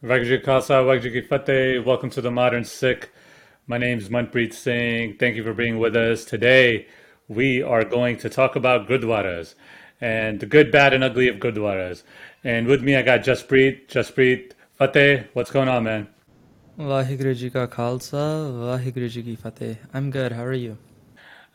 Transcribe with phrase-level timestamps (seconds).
[0.00, 1.80] Vajji Khalsa, Vajji Ki Fateh.
[1.80, 3.10] Welcome to the Modern Sikh.
[3.66, 5.16] My name is Manpreet Singh.
[5.18, 6.24] Thank you for being with us.
[6.24, 6.86] Today,
[7.26, 9.56] we are going to talk about Gurdwaras
[10.00, 12.04] and the good, bad, and ugly of Gurdwaras.
[12.44, 13.88] And with me, I got Jaspreet.
[13.88, 16.06] Jaspreet, Fateh, what's going on, man?
[16.78, 19.78] Vaheguru Ji Ka Khalsa, Vaheguru Ji Ki Fateh.
[19.92, 20.30] I'm good.
[20.30, 20.78] How are you?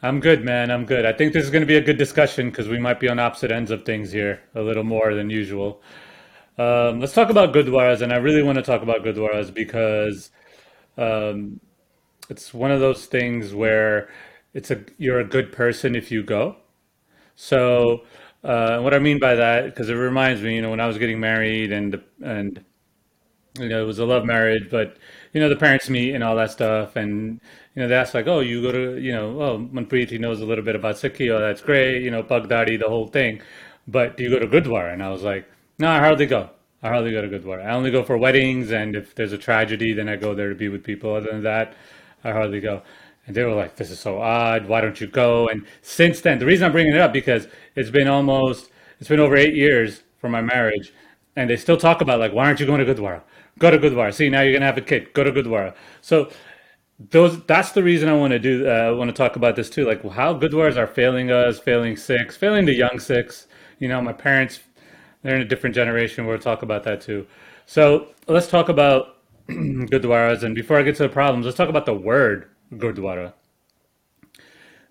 [0.02, 0.70] I'm good, man.
[0.70, 1.06] I'm good.
[1.06, 3.20] I think this is going to be a good discussion because we might be on
[3.20, 5.82] opposite ends of things here a little more than usual.
[6.58, 10.30] Um, let's talk about Gurdwaras, and I really want to talk about Gurdwaras because
[10.98, 11.60] um,
[12.30, 14.10] it's one of those things where
[14.54, 16.58] it's a you're a good person if you go.
[17.36, 18.04] So
[18.44, 20.98] uh, what I mean by that, because it reminds me, you know, when I was
[20.98, 22.64] getting married and and
[23.60, 24.98] you know it was a love marriage, but
[25.34, 27.42] you know the parents meet and all that stuff, and
[27.76, 30.42] you know they ask like, oh, you go to you know, oh, Manpreet he knows
[30.42, 33.42] a little bit about Sikhi, oh that's great, you know, Pagdadi, the whole thing,
[33.88, 34.94] but do you go to Gurdwara?
[34.94, 35.48] And I was like
[35.80, 36.50] no, I hardly go.
[36.82, 37.66] I hardly go to Gurdwara.
[37.66, 40.56] I only go for weddings, and if there's a tragedy, then I go there to
[40.56, 41.14] be with people.
[41.16, 41.76] Other than that,
[42.24, 42.82] I hardly go.
[43.26, 44.68] And they were like, "This is so odd.
[44.68, 47.90] Why don't you go?" And since then, the reason I'm bringing it up because it's
[47.90, 50.94] been almost it's been over eight years for my marriage,
[51.36, 53.22] and they still talk about like, "Why aren't you going to Gurdwara?
[53.60, 54.14] Go to Gurdwara.
[54.14, 55.14] See, now you're gonna have a kid.
[55.14, 56.30] Go to Gurdwara." So
[57.12, 58.68] those that's the reason I want to do.
[58.68, 61.96] Uh, I want to talk about this too, like how Gurdwaras are failing us, failing
[61.98, 63.48] Sikhs, failing the young Sikhs.
[63.80, 64.60] You know, my parents
[65.24, 66.28] they're in a different generation.
[66.28, 67.26] We'll talk about that too.
[67.66, 69.18] So let's talk about
[69.50, 70.44] Gurdwaras.
[70.44, 73.34] And before I get to the problems, let's talk about the word Gurdwara.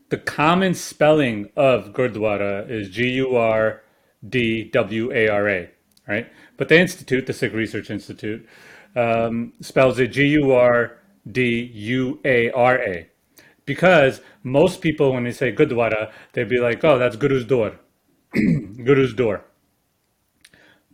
[0.09, 3.83] The common spelling of Gurdwara is G U R
[4.27, 5.71] D W A R A,
[6.07, 6.31] right?
[6.57, 8.47] But the institute, the Sikh Research Institute,
[8.95, 10.99] um, spells it G U R
[11.31, 13.09] D U A R A.
[13.65, 17.79] Because most people, when they say Gurdwara, they'd be like, oh, that's Guru's door.
[18.35, 19.45] Guru's door.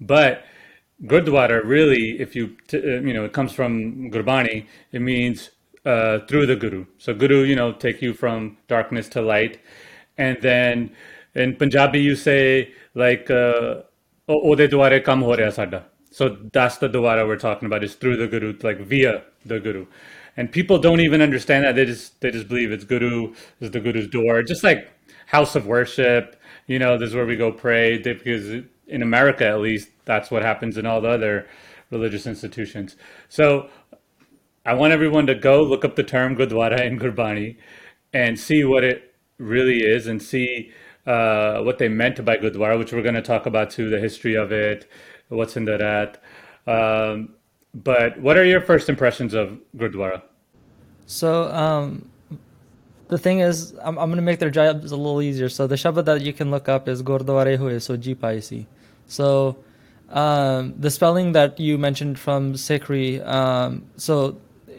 [0.00, 0.44] But
[1.04, 4.66] Gurdwara really, if you uh, you know, it comes from Gurbani.
[4.92, 5.50] It means
[5.84, 6.86] uh, through the Guru.
[6.98, 9.60] So Guru, you know, take you from darkness to light,
[10.16, 10.90] and then
[11.34, 13.82] in Punjabi you say like uh,
[14.28, 18.16] "Ode dware kam ho reha sada." So that's the dwara we're talking about is through
[18.16, 19.86] the Guru, like via the Guru.
[20.36, 21.74] And people don't even understand that.
[21.76, 24.88] They just they just believe it's Guru is the Guru's door, just like
[25.26, 26.36] house of worship.
[26.66, 30.42] You know, this is where we go pray because in America at least, that's what
[30.42, 31.46] happens in all the other
[31.90, 32.96] religious institutions.
[33.28, 33.68] So
[34.64, 37.56] I want everyone to go look up the term Gurdwara in Gurbani
[38.12, 40.72] and see what it really is and see
[41.06, 44.34] uh, what they meant by Gurdwara, which we're going to talk about too, the history
[44.34, 44.90] of it,
[45.28, 46.20] what's in that.
[46.66, 47.34] Um,
[47.74, 50.22] but what are your first impressions of Gurdwara?
[51.06, 52.10] So, um,
[53.08, 55.48] the thing is, I'm, I'm going to make their jobs a little easier.
[55.48, 58.66] So, the Shabad that you can look up is Gurdwara Hoye Soji Paisi.
[59.08, 59.56] So
[60.10, 64.38] um, the spelling that you mentioned from SikhRI, um, so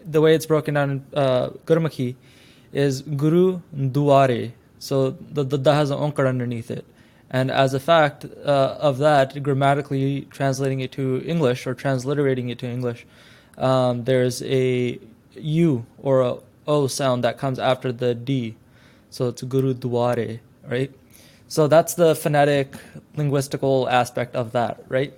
[0.10, 2.16] the way it's broken down in uh, Gurmukhi
[2.72, 4.54] is Guru Duare.
[4.80, 6.86] So the, the da has an onkar underneath it.
[7.30, 12.58] And as a fact uh, of that, grammatically translating it to English or transliterating it
[12.60, 13.06] to English,
[13.58, 15.00] um, there's a
[15.36, 16.38] U or a
[16.68, 18.56] O sound that comes after the D.
[19.10, 20.92] So it's Guru Duare, right?
[21.50, 22.76] So that's the phonetic,
[23.18, 25.14] linguistical aspect of that, right?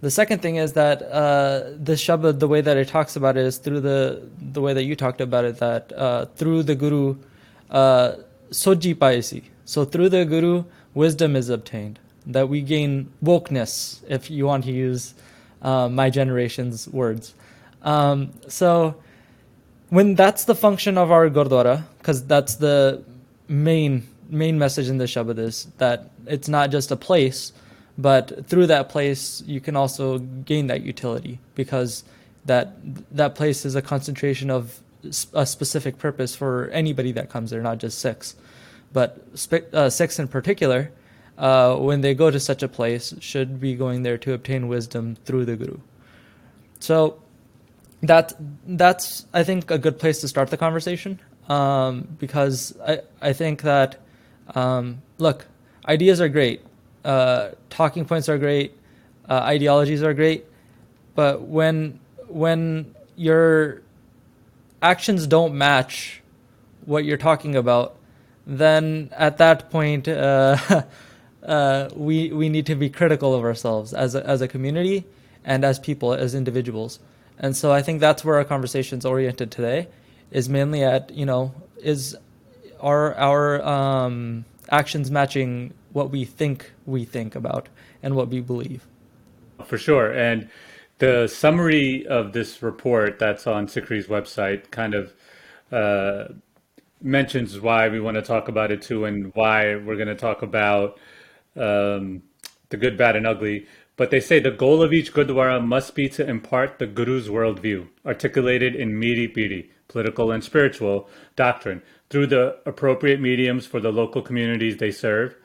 [0.00, 3.46] The second thing is that uh, this Shabad, the way that it talks about it
[3.46, 7.16] is through the the way that you talked about it, that uh, through the Guru,
[7.70, 8.16] uh,
[8.50, 9.44] soji paisi.
[9.64, 10.64] So through the Guru,
[10.94, 12.00] wisdom is obtained.
[12.26, 15.14] That we gain wokeness, if you want to use
[15.62, 17.34] uh, my generation's words.
[17.82, 18.96] Um, so
[19.90, 23.04] when that's the function of our Gurdwara, because that's the
[23.48, 27.52] main main message in the Shabad is that it's not just a place,
[27.98, 32.04] but through that place you can also gain that utility because
[32.44, 32.74] that
[33.14, 34.80] that place is a concentration of
[35.34, 38.34] a specific purpose for anybody that comes there, not just Sikhs,
[38.92, 39.24] but
[39.72, 40.90] uh, Sikhs in particular.
[41.38, 45.18] Uh, when they go to such a place, should be going there to obtain wisdom
[45.26, 45.78] through the Guru.
[46.80, 47.20] So
[48.02, 48.32] that
[48.66, 53.62] that's I think a good place to start the conversation um, because I I think
[53.62, 53.98] that
[54.54, 55.46] um, look,
[55.86, 56.62] ideas are great,
[57.04, 58.76] uh, talking points are great,
[59.28, 60.44] uh, ideologies are great,
[61.14, 63.82] but when when your
[64.82, 66.22] actions don't match
[66.84, 67.96] what you're talking about,
[68.46, 70.56] then at that point uh,
[71.42, 75.04] uh, we we need to be critical of ourselves as a, as a community
[75.44, 76.98] and as people as individuals.
[77.38, 79.88] And so I think that's where our conversation's oriented today,
[80.30, 82.16] is mainly at you know is
[82.80, 87.68] are our um, actions matching what we think we think about
[88.02, 88.86] and what we believe?
[89.64, 90.12] For sure.
[90.12, 90.48] And
[90.98, 95.12] the summary of this report that's on SikhRI's website kind of
[95.72, 96.32] uh,
[97.02, 100.42] mentions why we want to talk about it too, and why we're going to talk
[100.42, 100.98] about
[101.56, 102.22] um,
[102.70, 103.66] the good, bad, and ugly.
[103.96, 107.88] But they say the goal of each Gurdwara must be to impart the Guru's worldview,
[108.04, 114.22] articulated in Miri Piri, political and spiritual doctrine, through the appropriate mediums for the local
[114.22, 115.36] communities they serve.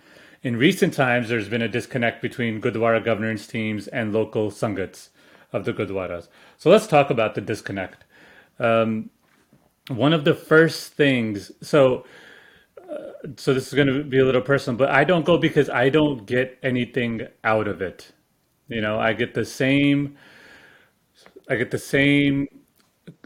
[0.44, 5.10] In recent times, there's been a disconnect between Gurdwara governance teams and local Sangats
[5.54, 6.28] of the Gurdwaras.
[6.58, 8.06] So let's talk about the disconnect.
[8.60, 9.10] Um,
[9.90, 12.06] one of the first things, so
[12.92, 15.70] uh, so this is going to be a little personal, but I don't go because
[15.70, 18.12] I don't get anything out of it.
[18.68, 20.18] You know, I get the same,
[21.50, 22.48] I get the same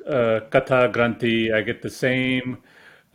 [0.07, 2.57] uh, katha granthi, I get the same.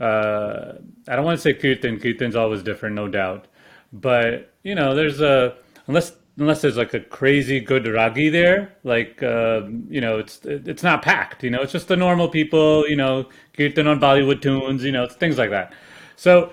[0.00, 0.75] Uh,
[1.08, 2.00] I don't want to say kirtan.
[2.00, 3.47] Kirtan's always different, no doubt,
[3.93, 5.56] but you know, there's a
[5.87, 10.82] unless unless there's like a crazy good ragi there, like uh, you know, it's it's
[10.82, 11.44] not packed.
[11.44, 12.88] You know, it's just the normal people.
[12.88, 14.82] You know, kirtan on Bollywood tunes.
[14.85, 15.73] You know, it's things like that.
[16.17, 16.53] So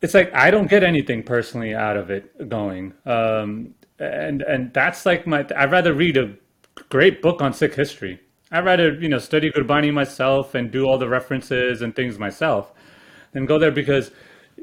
[0.00, 5.04] it's like I don't get anything personally out of it going, um, and and that's
[5.06, 5.44] like my.
[5.56, 6.34] I'd rather read a
[6.90, 8.20] great book on Sikh history.
[8.50, 12.72] I'd rather you know study Gurbani myself and do all the references and things myself,
[13.32, 14.10] than go there because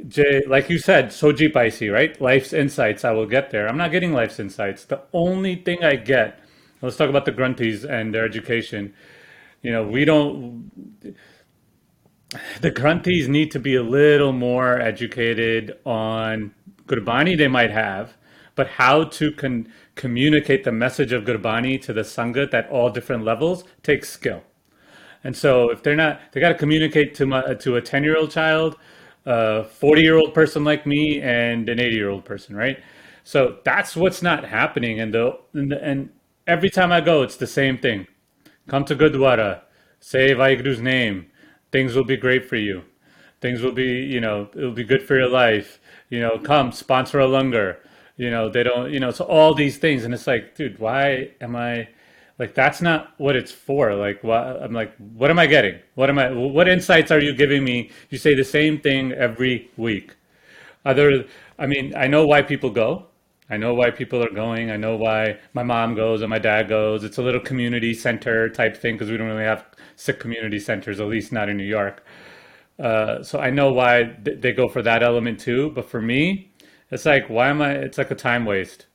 [0.07, 2.19] Jay, like you said, Soji Paisi, right?
[2.19, 3.05] Life's insights.
[3.05, 3.67] I will get there.
[3.67, 4.85] I'm not getting life's insights.
[4.85, 6.39] The only thing I get.
[6.81, 8.93] Let's talk about the Granthis and their education.
[9.61, 10.69] You know, we don't.
[12.61, 16.53] The Granthis need to be a little more educated on
[16.85, 17.37] Gurbani.
[17.37, 18.17] They might have,
[18.55, 23.23] but how to con- communicate the message of Gurbani to the Sangat at all different
[23.23, 24.43] levels takes skill.
[25.23, 28.17] And so, if they're not, they got to communicate to my, to a ten year
[28.17, 28.77] old child
[29.27, 32.81] uh, a 40 year old person like me and an 80 year old person, right?
[33.23, 34.99] So that's what's not happening.
[34.99, 36.09] And, the, and, the, and
[36.45, 38.07] every time I go, it's the same thing.
[38.67, 39.61] Come to Gurdwara,
[39.99, 41.27] say Vaheguru's name.
[41.71, 42.83] Things will be great for you.
[43.41, 45.79] Things will be, you know, it'll be good for your life.
[46.09, 47.77] You know, come sponsor a langar.
[48.17, 50.05] You know, they don't, you know, so all these things.
[50.05, 51.89] And it's like, dude, why am I
[52.39, 55.79] like that's not what it's for like what i'm like what am i getting?
[55.95, 57.91] What am i what insights are you giving me?
[58.09, 60.15] You say the same thing every week.
[60.85, 61.25] Other
[61.57, 63.07] i mean i know why people go.
[63.49, 64.71] I know why people are going.
[64.71, 67.03] I know why my mom goes and my dad goes.
[67.03, 69.63] It's a little community center type thing because we don't really have
[69.95, 72.03] Sikh community centers at least not in new york.
[72.77, 76.51] Uh, so i know why th- they go for that element too but for me
[76.91, 78.85] it's like why am i it's like a time waste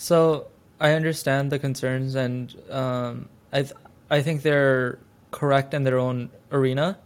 [0.00, 0.46] so
[0.80, 3.74] I understand the concerns, and um, I th-
[4.10, 4.98] I think they're
[5.30, 6.98] correct in their own arena,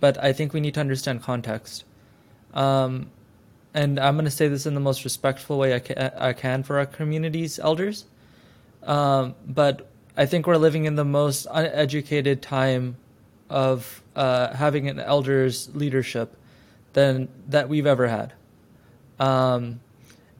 [0.00, 1.84] but I think we need to understand context.
[2.52, 3.12] Um,
[3.72, 6.64] and I'm going to say this in the most respectful way I, ca- I can
[6.64, 8.04] for our community's elders.
[8.82, 12.96] Um, but I think we're living in the most uneducated time
[13.48, 16.36] of uh, having an elders leadership
[16.94, 18.32] than that we've ever had.
[19.18, 19.80] Um,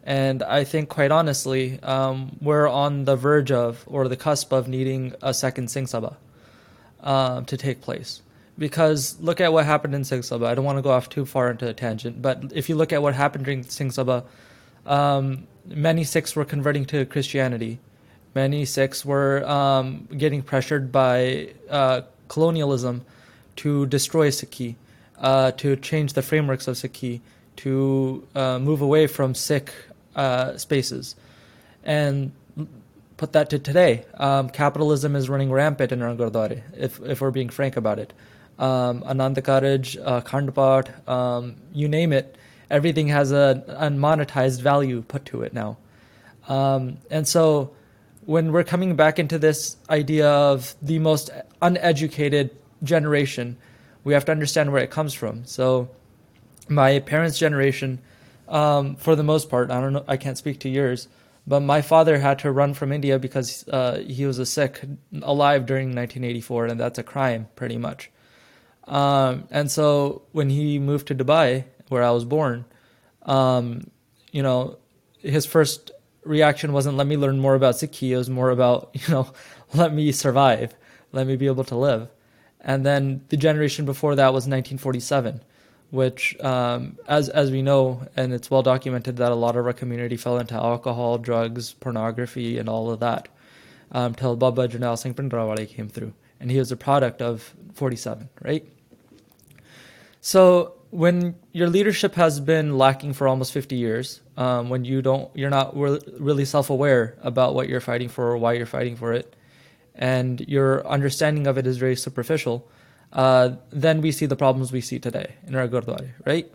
[0.03, 4.69] and I think, quite honestly, um, we're on the verge of, or the cusp of,
[4.69, 6.17] needing a second Singh Sabha
[7.03, 8.21] uh, to take place.
[8.59, 10.47] Because look at what happened in Singh Sabha.
[10.47, 12.93] I don't want to go off too far into a tangent, but if you look
[12.93, 14.25] at what happened during Singh Sabha,
[14.87, 17.79] um, many Sikhs were converting to Christianity.
[18.35, 23.05] Many Sikhs were um, getting pressured by uh, colonialism
[23.57, 24.75] to destroy Sikhi,
[25.19, 27.21] uh, to change the frameworks of Sikhi,
[27.57, 29.73] to uh, move away from Sikh
[30.15, 31.17] uh, spaces.
[31.83, 32.33] And
[33.17, 36.15] put that to today, um, capitalism is running rampant in our
[36.77, 38.13] if, if we're being frank about it.
[38.59, 42.37] Um, Anand Karaj, uh, Khandpat, um, you name it,
[42.71, 45.77] everything has a unmonetized value put to it now.
[46.49, 47.73] Um, and so
[48.27, 51.31] when we're coming back into this idea of the most
[51.61, 52.51] uneducated
[52.83, 53.57] generation,
[54.03, 55.45] we have to understand where it comes from.
[55.45, 55.89] So
[56.69, 58.01] my parents' generation,
[58.49, 61.09] um, for the most part, I don't know, I can't speak to yours,
[61.47, 64.81] but my father had to run from India because uh, he was a Sikh
[65.23, 68.11] alive during 1984, and that's a crime, pretty much.
[68.87, 72.65] Um, and so when he moved to Dubai, where I was born,
[73.23, 73.91] um,
[74.33, 74.79] you know,
[75.21, 75.91] his first
[76.23, 79.33] reaction wasn't "Let me learn more about Sikhi." It was more about you know,
[79.73, 80.75] "Let me survive,
[81.13, 82.09] let me be able to live."
[82.61, 85.41] And then the generation before that was 1947
[85.95, 89.73] which, um, as as we know, and it's well documented that a lot of our
[89.73, 93.29] community fell into alcohol, drugs, pornography, and all of that.
[93.93, 98.29] Um, till Baba Jarnail Singh Bhindranwale came through, and he was a product of 47,
[98.43, 98.67] right?
[100.21, 105.31] So when your leadership has been lacking for almost 50 years, um, when you don't,
[105.37, 109.13] you're not re- really self-aware about what you're fighting for or why you're fighting for
[109.13, 109.37] it,
[109.95, 112.69] and your understanding of it is very superficial,
[113.15, 116.53] uh, then we see the problems we see today in our Gurdwara, right?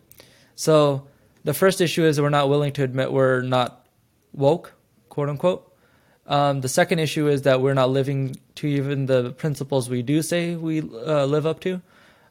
[0.55, 1.07] So
[1.43, 3.87] the first issue is we're not willing to admit we're not
[4.33, 4.73] woke,
[5.07, 5.65] quote unquote.
[6.27, 10.21] Um, the second issue is that we're not living to even the principles we do
[10.21, 11.81] say we uh, live up to.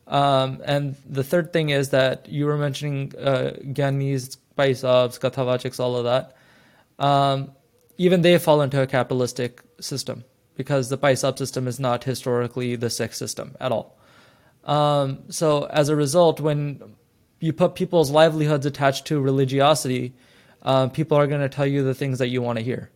[0.07, 5.97] Um, and the third thing is that you were mentioning uh, Gyanis, Paisabs, Kathavachiks, all
[5.97, 6.37] of that.
[6.99, 7.53] Um,
[7.97, 10.25] even they fall into a capitalistic system
[10.57, 13.98] because the Paisab system is not historically the Sikh system at all.
[14.69, 16.95] Um, so as a result, when
[17.41, 20.13] you put people's livelihoods attached to religiosity,
[20.63, 22.91] uh, people are going to tell you the things that you want to hear.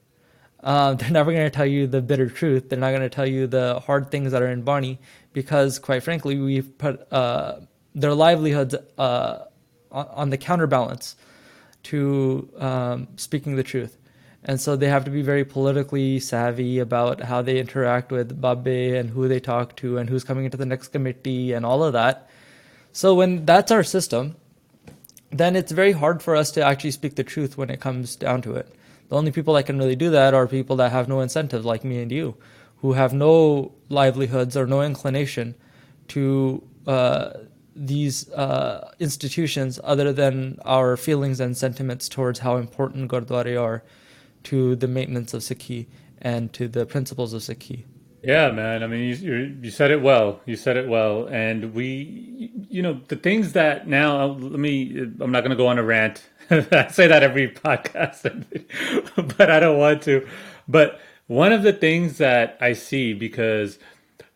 [0.62, 2.68] Uh, they're never going to tell you the bitter truth.
[2.68, 4.98] They're not going to tell you the hard things that are in Bani
[5.32, 7.60] because, quite frankly, we've put uh,
[7.94, 9.44] their livelihoods uh,
[9.90, 11.16] on the counterbalance
[11.84, 13.96] to um, speaking the truth.
[14.44, 18.94] And so they have to be very politically savvy about how they interact with Babe
[18.94, 21.92] and who they talk to and who's coming into the next committee and all of
[21.92, 22.28] that.
[22.92, 24.36] So when that's our system,
[25.30, 28.42] then it's very hard for us to actually speak the truth when it comes down
[28.42, 28.74] to it.
[29.08, 31.84] The only people that can really do that are people that have no incentive, like
[31.84, 32.36] me and you,
[32.78, 35.54] who have no livelihoods or no inclination
[36.08, 37.30] to uh,
[37.76, 43.82] these uh, institutions other than our feelings and sentiments towards how important Gurdwara are
[44.44, 45.86] to the maintenance of Sikhi
[46.20, 47.84] and to the principles of Sikhi.
[48.22, 48.84] Yeah, man.
[48.84, 50.40] I mean, you you said it well.
[50.46, 54.26] You said it well, and we, you know, the things that now.
[54.26, 54.96] Let me.
[55.20, 56.22] I'm not going to go on a rant.
[56.50, 58.22] I say that every podcast,
[59.36, 60.26] but I don't want to.
[60.68, 63.80] But one of the things that I see because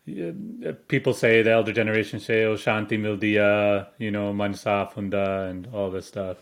[0.09, 5.65] uh, people say the elder generation say, "Oh, Shanti Mildia," you know, Mansa Funda, and
[5.73, 6.37] all this stuff,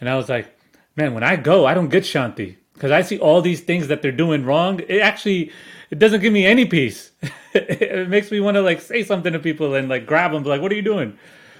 [0.00, 0.52] and I was like,
[0.96, 4.02] man, when I go, I don't get Shanti because I see all these things that
[4.02, 4.80] they're doing wrong.
[4.88, 5.52] It actually
[5.90, 7.12] it doesn't give me any peace.
[7.54, 10.60] it makes me want to like say something to people and like grab them, like,
[10.60, 11.16] "What are you doing?"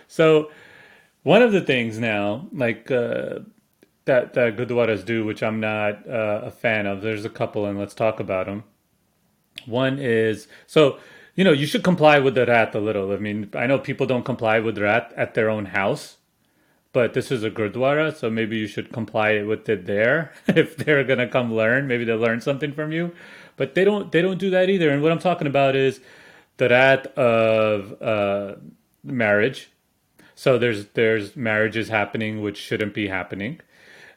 [0.09, 0.50] So
[1.23, 3.38] one of the things now, like uh,
[4.07, 7.02] that that Gurdwaras do, which I'm not uh, a fan of.
[7.02, 8.64] There's a couple, and let's talk about them.
[9.64, 10.99] One is so
[11.37, 13.12] you know you should comply with the rehat a little.
[13.12, 16.17] I mean, I know people don't comply with rehat at their own house
[16.93, 20.33] but this is a gurdwara, so maybe you should comply with it there.
[20.47, 23.13] if they're gonna come learn, maybe they'll learn something from you.
[23.57, 24.91] But they don't they don't do that either.
[24.91, 26.01] And what I'm talking about is
[26.59, 28.57] the rehat of uh,
[29.05, 29.71] marriage.
[30.35, 33.61] So there's there's marriages happening which shouldn't be happening,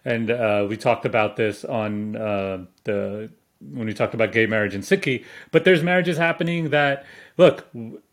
[0.03, 4.75] and uh, we talked about this on uh, the when we talked about gay marriage
[4.75, 5.23] and Sikhi.
[5.51, 7.05] But there's marriages happening that
[7.37, 7.67] look,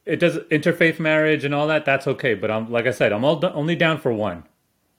[0.06, 1.84] it does interfaith marriage and all that.
[1.84, 2.34] That's okay.
[2.34, 4.44] But I'm like I said, I'm all, only down for one.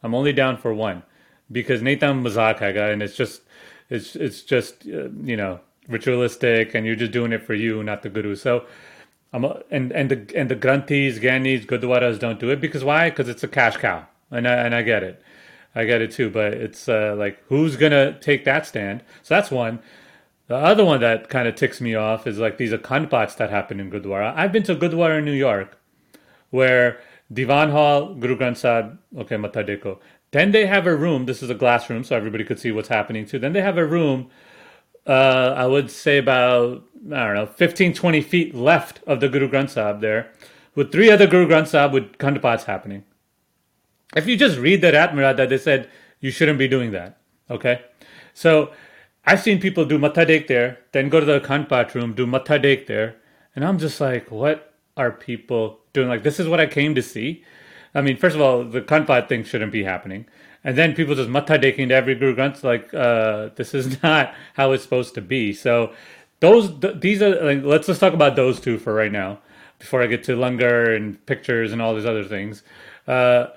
[0.04, 1.04] I'm only down for one
[1.52, 3.42] because Nathan Mazakaga, and it's just
[3.90, 8.02] it's it's just uh, you know ritualistic, and you're just doing it for you, not
[8.04, 8.36] the guru.
[8.36, 8.66] So.
[9.36, 13.10] I'm a, and and the and the granthis, gyanis, gurdwaras don't do it because why?
[13.10, 15.24] Because it's a cash cow, and I, and I get it,
[15.74, 16.30] I get it too.
[16.30, 19.02] But it's uh, like who's gonna take that stand?
[19.24, 19.80] So that's one.
[20.48, 23.50] The other one that kind of ticks me off is like these Akhand Paths that
[23.50, 24.36] happen in Gurdwara.
[24.36, 25.80] I've been to Gurdwara in New York,
[26.52, 27.00] where
[27.34, 30.00] Divan Hall, Guru Granth Sahib, okay, Matha Deko.
[30.32, 32.88] Then they have a room, this is a glass room, so everybody could see what's
[32.90, 33.40] happening too.
[33.40, 34.30] Then they have a room,
[35.06, 39.50] uh, I would say about, I don't know, 15, 20 feet left of the Guru
[39.50, 40.32] Granth Sahib there,
[40.76, 43.04] with three other Guru Granth Sahib with Akhand happening.
[44.16, 47.18] If you just read that Atmarad, they said you shouldn't be doing that,
[47.50, 47.82] okay?
[48.34, 48.72] So
[49.26, 52.26] I've seen people do Matha Tek there, then go to the Akhand Path room, do
[52.26, 53.16] Matha Tek there,
[53.56, 57.02] and I'm just like, what are people doing like this is what I came to
[57.02, 57.44] see.
[57.96, 60.26] I mean, first of all, the Akhand Path thing shouldn't be happening.
[60.64, 64.34] And then people just matha taking to every Guru Granth, like, uh, this is not
[64.54, 65.54] how it's supposed to be.
[65.54, 65.94] So
[66.40, 69.40] those, th- these are, like, let's just talk about those two for right now,
[69.80, 72.64] before I get to Langar and pictures and all these other things.
[73.08, 73.48] Uh,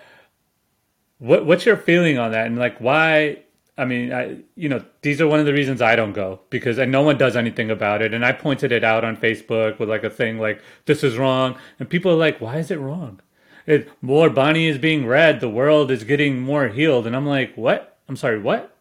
[1.19, 2.47] what, what's your feeling on that?
[2.47, 3.45] And like, why,
[3.79, 6.79] I mean, I, you know, these are one of the reasons I don't go because
[6.79, 8.15] and no one does anything about it.
[8.15, 11.59] And I pointed it out on Facebook with like a thing like this is wrong,
[11.79, 13.21] and people are like, why is it wrong?
[13.67, 17.55] It, more Bani is being read, the world is getting more healed, and I'm like,
[17.57, 17.99] what?
[18.09, 18.73] I'm sorry, what?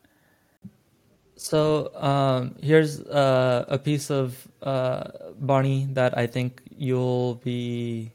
[1.36, 5.04] So um, here's uh, a piece of uh,
[5.40, 8.12] Bani that I think you'll be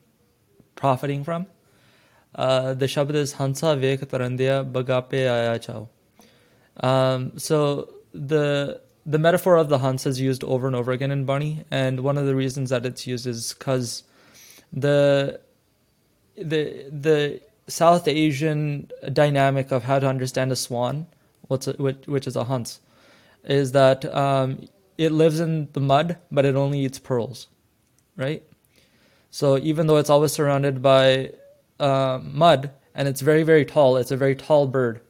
[0.76, 1.46] profiting from.
[2.34, 5.88] Uh, the Shabad is Hansa Vek Tarandya Bagape Aya Chao.
[6.82, 11.24] Um, so the the metaphor of the Hans is used over and over again in
[11.24, 14.02] Bani, and one of the reasons that it's used is because
[14.72, 15.40] the
[16.36, 21.06] the the South Asian dynamic of how to understand a swan,
[21.48, 22.80] what's a, which, which is a hans,
[23.44, 24.66] is that um,
[24.98, 27.48] it lives in the mud, but it only eats pearls,
[28.16, 28.42] right?
[29.30, 31.32] So even though it's always surrounded by
[31.78, 35.00] uh, mud and it's very very tall, it's a very tall bird.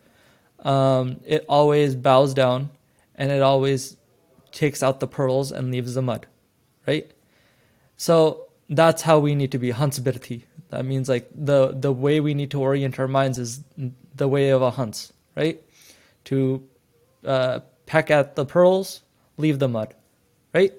[0.62, 2.70] Um, it always bows down
[3.14, 3.96] and it always
[4.52, 6.26] takes out the pearls and leaves the mud,
[6.86, 7.10] right?
[7.96, 10.42] So that's how we need to be hansbirti.
[10.70, 13.62] That means like the the way we need to orient our minds is
[14.14, 15.60] the way of a hans, right?
[16.26, 16.62] To
[17.24, 19.02] uh, peck at the pearls,
[19.36, 19.94] leave the mud,
[20.54, 20.72] right?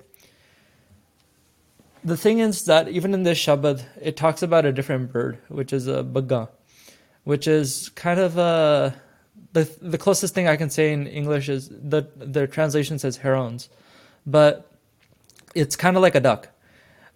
[2.04, 5.72] The thing is that even in this Shabad, it talks about a different bird, which
[5.72, 6.50] is a baga,
[7.24, 8.96] which is kind of a
[9.54, 13.70] the the closest thing I can say in English is the the translation says herons,
[14.26, 14.72] but
[15.54, 16.50] it's kind of like a duck,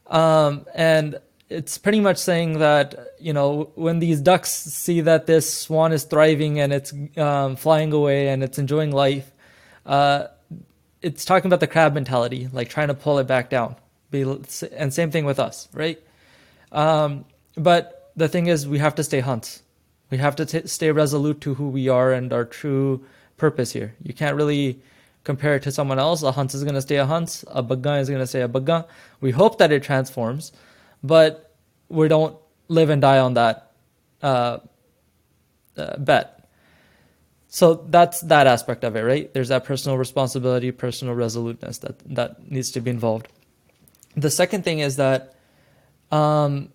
[0.08, 5.52] um, and it's pretty much saying that you know when these ducks see that this
[5.52, 9.32] swan is thriving and it's um, flying away and it's enjoying life,
[9.86, 10.28] uh,
[11.02, 13.76] it's talking about the crab mentality, like trying to pull it back down.
[14.12, 16.02] And same thing with us, right?
[16.72, 17.26] Um,
[17.58, 19.62] but the thing is, we have to stay hans
[20.16, 23.04] we have to t- stay resolute to who we are and our true
[23.36, 23.96] purpose here.
[24.02, 24.80] You can't really
[25.26, 26.24] compare it to someone else.
[26.24, 27.44] A hans is going to stay a hans.
[27.50, 28.86] A bagan is going to stay a bagan.
[29.20, 30.54] We hope that it transforms,
[31.04, 31.54] but
[31.90, 32.38] we don't
[32.70, 33.74] live and die on that
[34.22, 34.60] uh,
[35.76, 36.48] uh, bet.
[37.50, 39.34] So that's that aspect of it, right?
[39.34, 43.28] There's that personal responsibility, personal resoluteness that that needs to be involved.
[44.16, 45.36] The second thing is that
[46.10, 46.72] um,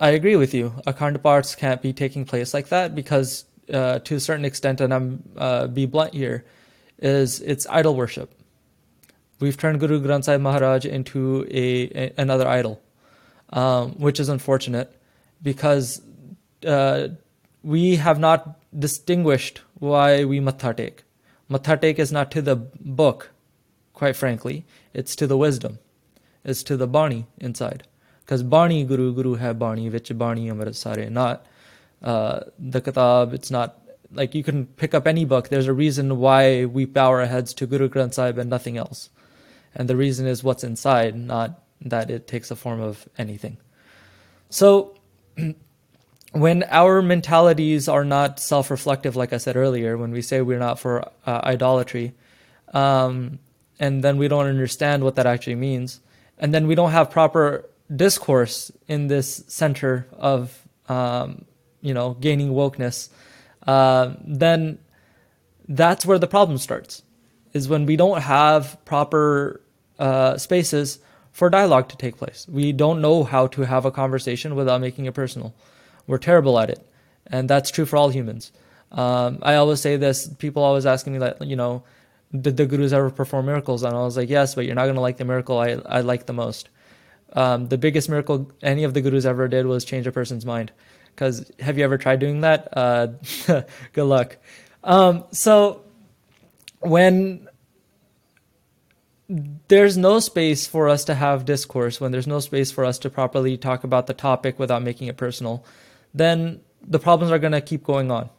[0.00, 0.74] I agree with you.
[0.86, 4.92] Akhand paths can't be taking place like that because, uh, to a certain extent, and
[4.92, 6.44] I'm uh, be blunt here,
[6.98, 8.34] is it's idol worship.
[9.40, 12.80] We've turned Guru Granth Sahib Maharaj into a, a another idol,
[13.50, 14.94] um, which is unfortunate
[15.42, 16.02] because
[16.66, 17.08] uh,
[17.62, 21.04] we have not distinguished why we matha take.
[21.48, 23.30] Matha take is not to the book,
[23.94, 24.64] quite frankly.
[24.92, 25.78] It's to the wisdom.
[26.44, 27.86] It's to the bani inside
[28.26, 31.46] because Bani Guru Guru hai Bani, which Bani Amrit Sare, not
[32.02, 33.32] uh, the Kitab.
[33.32, 33.78] It's not
[34.12, 35.48] like you can pick up any book.
[35.48, 39.10] There's a reason why we bow our heads to Guru Granth Sahib and nothing else,
[39.74, 43.58] and the reason is what's inside, not that it takes the form of anything.
[44.50, 44.98] So.
[46.32, 50.78] when our mentalities are not self-reflective, like I said earlier, when we say we're not
[50.78, 52.12] for uh, idolatry,
[52.74, 53.38] um,
[53.80, 56.00] and then we don't understand what that actually means,
[56.36, 61.44] and then we don't have proper discourse in this center of um,
[61.80, 63.08] you know gaining wokeness,
[63.66, 64.78] uh, then
[65.68, 67.02] that's where the problem starts.
[67.52, 69.60] Is when we don't have proper
[69.98, 70.98] uh, spaces
[71.32, 72.46] for dialogue to take place.
[72.48, 75.54] We don't know how to have a conversation without making it personal.
[76.06, 76.86] We're terrible at it,
[77.26, 78.52] and that's true for all humans.
[78.92, 80.28] Um, I always say this.
[80.38, 81.82] People always asking me that, you know,
[82.40, 83.82] did the gurus ever perform miracles?
[83.82, 86.00] And I was like, yes, but you're not going to like the miracle I, I
[86.00, 86.68] like the most.
[87.32, 90.72] Um, the biggest miracle any of the gurus ever did was change a person's mind.
[91.14, 92.68] Because have you ever tried doing that?
[92.72, 93.08] Uh,
[93.92, 94.36] good luck.
[94.84, 95.82] Um, so
[96.80, 97.48] when
[99.28, 103.10] there's no space for us to have discourse, when there's no space for us to
[103.10, 105.64] properly talk about the topic without making it personal,
[106.14, 108.30] then the problems are going to keep going on,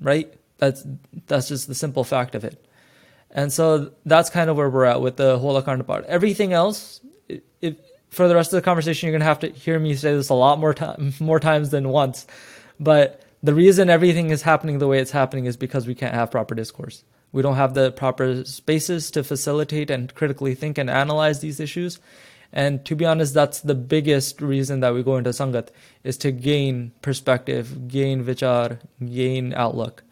[0.00, 0.32] right?
[0.58, 0.84] That's
[1.26, 2.64] that's just the simple fact of it.
[3.30, 6.04] And so that's kind of where we're at with the whole Akhand path.
[6.08, 7.00] Everything else,
[7.60, 7.76] if
[8.10, 10.34] for the rest of the conversation, you're gonna have to hear me say this a
[10.34, 12.26] lot more time, more times than once.
[12.80, 16.30] But the reason everything is happening the way it's happening is because we can't have
[16.30, 17.04] proper discourse.
[17.30, 21.98] We don't have the proper spaces to facilitate and critically think and analyze these issues.
[22.52, 25.68] And to be honest, that's the biggest reason that we go into Sangat
[26.02, 30.02] is to gain perspective, gain vichar, gain outlook.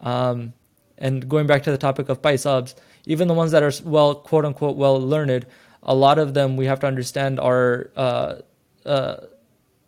[0.00, 0.52] Um,
[0.96, 2.74] and going back to the topic of paisabs,
[3.06, 5.46] even the ones that are well, quote unquote, well learned,
[5.82, 8.34] a lot of them we have to understand are uh,
[8.86, 9.16] uh,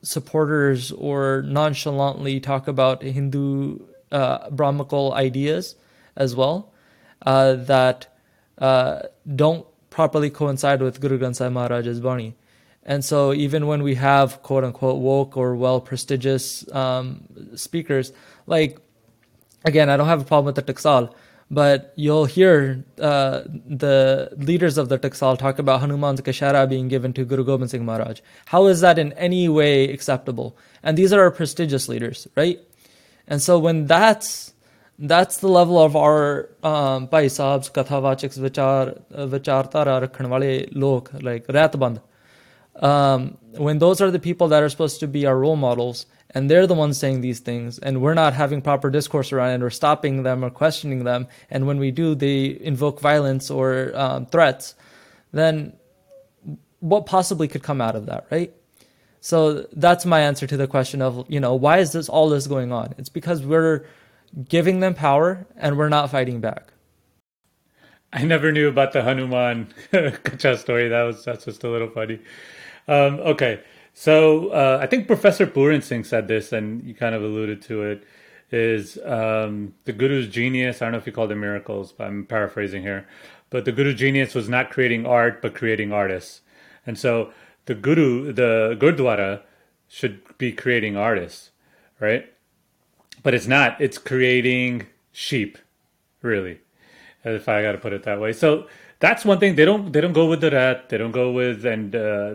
[0.03, 3.79] supporters or nonchalantly talk about Hindu
[4.13, 5.77] uh, Brahmical ideas
[6.17, 6.73] as well
[7.23, 8.07] uh, that
[8.59, 9.03] uh,
[9.35, 12.35] don't properly coincide with Guru Granth Sahib Maharaj's Bani.
[12.83, 18.13] And so, even when we have quote unquote woke or well prestigious um, speakers,
[18.47, 18.79] like
[19.65, 21.15] again, I don't have a problem with the Taksal,
[21.55, 27.13] but you'll hear uh, the leaders of the Taksal talk about Hanuman's Kachera being given
[27.13, 28.21] to Guru Gobind Singh Maharaj.
[28.47, 30.57] How is that in any way acceptable?
[30.83, 32.61] And these are our prestigious leaders, right?
[33.29, 34.53] And so when that's
[34.99, 42.01] that's the level of our um, Bhai Kathavachiks, Vichar, Vichartara Rakhan wale lok, like Ratband.
[42.77, 46.51] Um, when those are the people that are supposed to be our role models, and
[46.51, 47.79] they're the ones saying these things.
[47.79, 51.29] And we're not having proper discourse around it or stopping them or questioning them.
[51.51, 54.75] And when we do they invoke violence or um, threats.
[55.33, 55.75] Then
[56.81, 58.53] what possibly could come out of that right?
[59.21, 62.47] So that's my answer to the question of you know why is this all this
[62.47, 62.95] going on?
[62.99, 63.87] It's because we're
[64.49, 66.73] giving them power and we're not fighting back.
[68.13, 70.89] I never knew about the Hanuman Kacha story.
[70.89, 72.21] That was that's just a little funny.
[72.87, 73.61] Um, okay,
[73.95, 77.83] so uh, I think Professor Puran Singh said this, and you kind of alluded to
[77.85, 78.05] it.
[78.51, 80.83] Is um, the Guru's genius?
[80.83, 83.07] I don't know if you call them miracles, but I'm paraphrasing here.
[83.51, 86.43] But the Guru's genius was not creating art, but creating artists.
[86.87, 87.33] And so
[87.65, 89.43] the Guru, the Gurdwara,
[89.89, 91.51] should be creating artists,
[91.99, 92.31] right?
[93.23, 93.81] But it's not.
[93.81, 95.57] It's creating sheep,
[96.21, 96.61] really
[97.25, 98.33] if I got to put it that way.
[98.33, 98.67] So
[99.01, 100.89] that's one thing they don't they don't go with the rehat.
[100.89, 102.35] They don't go with and uh,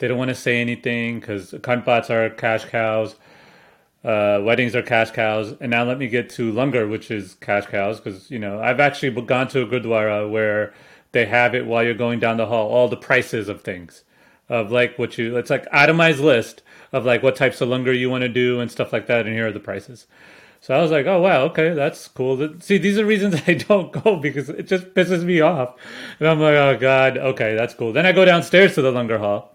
[0.00, 3.14] they don't want to say anything because kanpats are cash cows.
[4.02, 7.66] Uh, weddings are cash cows, and now let me get to langar, which is cash
[7.66, 10.72] cows, because you know I've actually gone to a gurdwara where
[11.12, 14.02] they have it while you're going down the hall, all the prices of things,
[14.48, 18.10] of like what you it's like itemized list of like what types of langar you
[18.10, 20.06] want to do and stuff like that, and here are the prices.
[20.62, 22.58] So I was like, oh wow, okay, that's cool.
[22.60, 25.74] See, these are reasons I don't go because it just pisses me off.
[26.18, 27.92] And I'm like, oh god, okay, that's cool.
[27.92, 29.54] Then I go downstairs to the Langar Hall.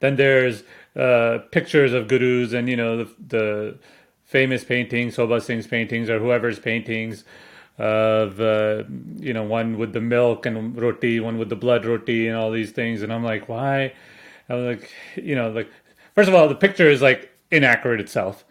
[0.00, 0.62] Then there's
[0.94, 3.78] uh, pictures of gurus and you know the, the
[4.24, 7.24] famous paintings, Sobha Singh's paintings or whoever's paintings
[7.78, 8.84] of uh,
[9.18, 12.50] you know one with the milk and roti, one with the blood roti, and all
[12.50, 13.02] these things.
[13.02, 13.92] And I'm like, why?
[14.48, 15.70] I'm like, you know, like
[16.14, 18.44] first of all, the picture is like inaccurate itself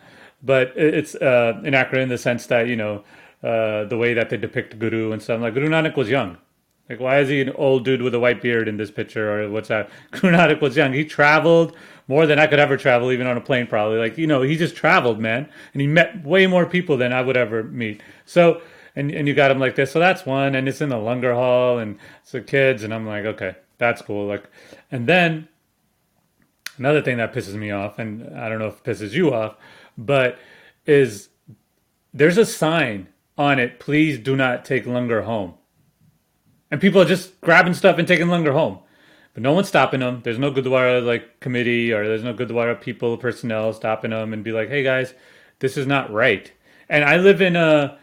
[0.46, 3.04] but it's uh, inaccurate in the sense that you know
[3.44, 5.42] uh, the way that they depict Guru and stuff.
[5.42, 6.38] Like Guru Nanak was young.
[6.90, 9.50] Like why is he an old dude with a white beard in this picture or
[9.50, 9.90] what's that?
[10.14, 10.94] Nanak was young.
[10.94, 11.76] He traveled
[12.08, 13.98] more than I could ever travel, even on a plane, probably.
[13.98, 17.22] Like you know, he just traveled, man, and he met way more people than I
[17.22, 18.02] would ever meet.
[18.26, 18.62] So.
[18.98, 21.34] And, and you got him like this, so that's one, and it's in the Langar
[21.34, 24.26] Hall, and it's the kids, and I'm like, okay, that's cool.
[24.26, 24.46] Like,
[24.90, 25.50] and then
[26.78, 29.58] another thing that pisses me off, and I don't know if it pisses you off,
[29.98, 30.40] but
[30.86, 31.28] is
[32.14, 35.56] there's a sign on it, please do not take langar home.
[36.72, 38.80] And people are just grabbing stuff and taking langar home.
[39.34, 40.22] But no one's stopping them.
[40.24, 44.52] There's no Gurdwara like committee or there's no Gurdwara people, personnel stopping them and be
[44.52, 45.14] like, hey guys,
[45.60, 46.52] this is not right.
[46.88, 47.98] And I live in a,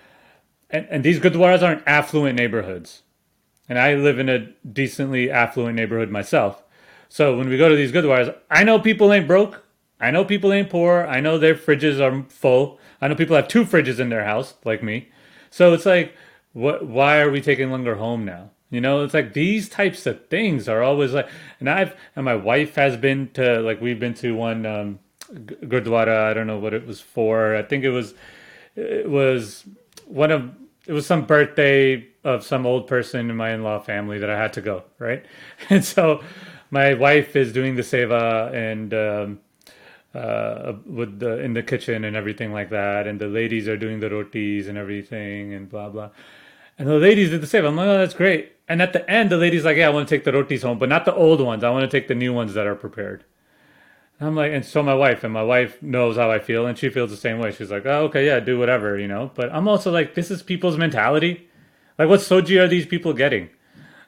[0.70, 3.02] and, and these Gurdwaras aren't affluent neighborhoods.
[3.68, 6.62] And I live in a decently affluent neighborhood myself.
[7.08, 9.64] So when we go to these Gurdwaras, I know people ain't broke.
[10.00, 11.06] I know people ain't poor.
[11.06, 12.78] I know their fridges are full.
[13.00, 15.10] I know people have two fridges in their house, like me.
[15.48, 16.14] So it's like,
[16.52, 16.86] what?
[16.86, 18.50] Why are we taking langar home now?
[18.70, 21.28] You know, it's like these types of things are always like,
[21.60, 24.98] and I've and my wife has been to like we've been to one um,
[25.30, 26.30] gurdwara.
[26.30, 27.54] I don't know what it was for.
[27.54, 28.14] I think it was
[28.74, 29.64] it was
[30.06, 30.50] one of
[30.86, 34.54] it was some birthday of some old person in my in-law family that I had
[34.54, 35.24] to go right,
[35.70, 36.22] and so
[36.70, 38.94] my wife is doing the seva and.
[38.94, 39.40] Um,
[40.14, 43.98] uh, with the in the kitchen and everything like that, and the ladies are doing
[43.98, 46.10] the rotis and everything and blah blah.
[46.78, 47.64] And the ladies did the same.
[47.64, 48.52] I'm like, oh, that's great.
[48.68, 50.78] And at the end, the lady's like, yeah, I want to take the rotis home,
[50.78, 51.62] but not the old ones.
[51.62, 53.24] I want to take the new ones that are prepared.
[54.18, 56.78] And I'm like, and so my wife, and my wife knows how I feel, and
[56.78, 57.50] she feels the same way.
[57.50, 59.30] She's like, oh, okay, yeah, do whatever, you know.
[59.34, 61.48] But I'm also like, this is people's mentality.
[61.98, 63.50] Like, what soji are these people getting?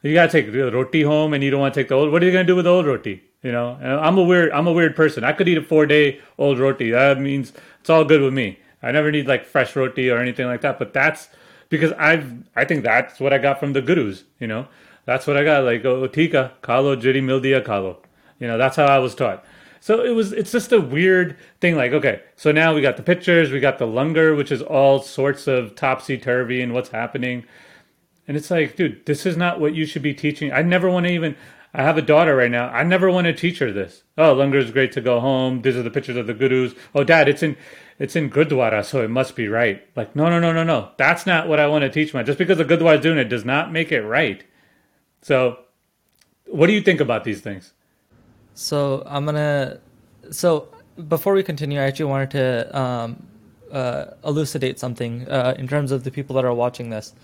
[0.03, 2.12] You gotta take the roti home, and you don't want to take the old.
[2.12, 3.22] What are you gonna do with the old roti?
[3.42, 5.24] You know, and I'm a weird I'm a weird person.
[5.24, 6.90] I could eat a four day old roti.
[6.90, 8.59] That means it's all good with me.
[8.83, 10.79] I never need like fresh roti or anything like that.
[10.79, 11.29] But that's
[11.68, 14.24] because I've I think that's what I got from the gurus.
[14.38, 14.66] You know,
[15.07, 15.64] that's what I got.
[15.64, 17.98] Like oh, otika kalo jiri mildia kalo.
[18.38, 19.44] You know, that's how I was taught.
[19.81, 21.77] So it was it's just a weird thing.
[21.77, 25.00] Like okay, so now we got the pictures, we got the langar, which is all
[25.00, 27.44] sorts of topsy turvy and what's happening.
[28.27, 30.53] And it's like, dude, this is not what you should be teaching.
[30.53, 31.37] I never want to even.
[31.77, 32.68] I have a daughter right now.
[32.68, 34.05] I never want to teach her this.
[34.16, 35.61] Oh, langar is great to go home.
[35.62, 36.72] These are the pictures of the gurus.
[36.94, 37.57] Oh, dad, it's in
[37.99, 39.87] it's in Gurdwara, so it must be right.
[39.97, 40.91] Like, no, no, no, no, no.
[40.97, 42.23] That's not what I want to teach my.
[42.23, 44.43] Just because the Gurdwara is doing it does not make it right.
[45.23, 45.59] So,
[46.47, 47.73] what do you think about these things?
[48.55, 49.81] So I'm gonna.
[50.31, 50.69] So
[51.09, 53.27] before we continue, I actually wanted to um,
[53.73, 57.15] uh, elucidate something uh, in terms of the people that are watching this.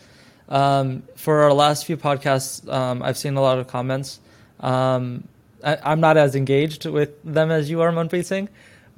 [0.48, 4.18] Um, for our last few podcasts, um, I've seen a lot of comments
[4.60, 5.26] um,
[5.64, 8.48] I, am not as engaged with them as you are, Manpreet Singh.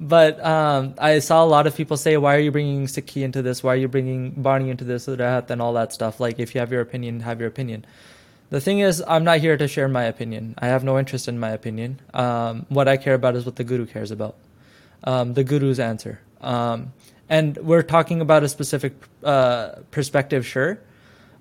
[0.03, 3.41] But um, I saw a lot of people say, "Why are you bringing Sikhi into
[3.41, 3.63] this?
[3.63, 6.71] Why are you bringing Bani into this, and all that stuff?" Like, if you have
[6.73, 7.85] your opinion, have your opinion.
[8.51, 10.55] The thing is, I'm not here to share my opinion.
[10.59, 12.01] I have no interest in my opinion.
[12.13, 14.35] Um, what I care about is what the Guru cares about.
[15.03, 16.19] um, the guru's answer.
[16.41, 16.93] Um,
[17.29, 20.79] and we're talking about a specific uh, perspective, sure.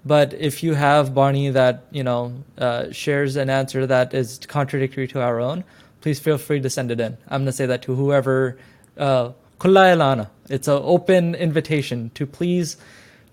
[0.05, 5.09] But if you have Bani that you know uh, shares an answer that is contradictory
[5.09, 5.65] to our own,
[6.03, 7.17] please feel free to send it in.
[7.29, 8.59] I'm gonna say that to whoever.
[8.97, 9.33] Uh,
[9.65, 12.77] it's an open invitation to please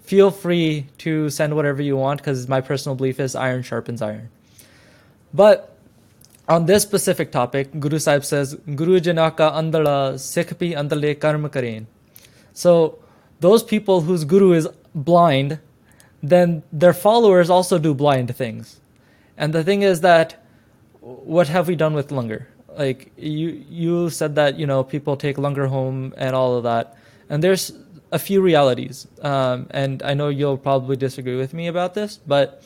[0.04, 4.30] feel free to send whatever you want because my personal belief is iron sharpens iron.
[5.34, 5.76] But
[6.48, 11.88] on this specific topic, Guru Sahib says, Guru Janaka andala sikhpi andale karma karen.
[12.54, 13.00] So
[13.40, 15.60] those people whose guru is blind
[16.22, 18.80] then their followers also do blind things.
[19.38, 20.44] And the thing is that
[21.00, 22.48] what have we done with Langar?
[22.78, 26.98] Like you you said that, you know, people take langar home and all of that.
[27.30, 27.72] And there's
[28.12, 29.08] a few realities.
[29.22, 32.64] Um, and I know you'll probably disagree with me about this, but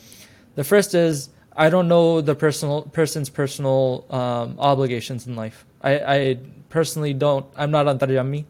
[0.54, 5.64] the first is I don't know the personal person's personal um, obligations in life.
[5.82, 6.38] I, I
[6.68, 7.46] personally don't.
[7.56, 8.44] I'm not antaryami,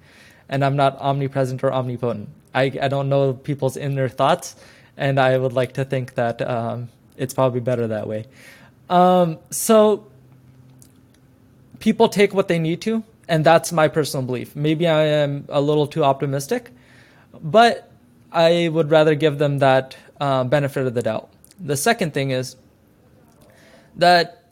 [0.48, 2.28] and I'm not omnipresent or omnipotent.
[2.54, 4.56] I, I don't know people's inner thoughts,
[4.96, 8.26] and I would like to think that um, it's probably better that way.
[8.88, 10.06] Um, so
[11.78, 14.54] people take what they need to, and that's my personal belief.
[14.54, 16.70] Maybe I am a little too optimistic,
[17.40, 17.90] but
[18.32, 21.30] I would rather give them that uh, benefit of the doubt.
[21.58, 22.56] The second thing is
[23.96, 24.44] that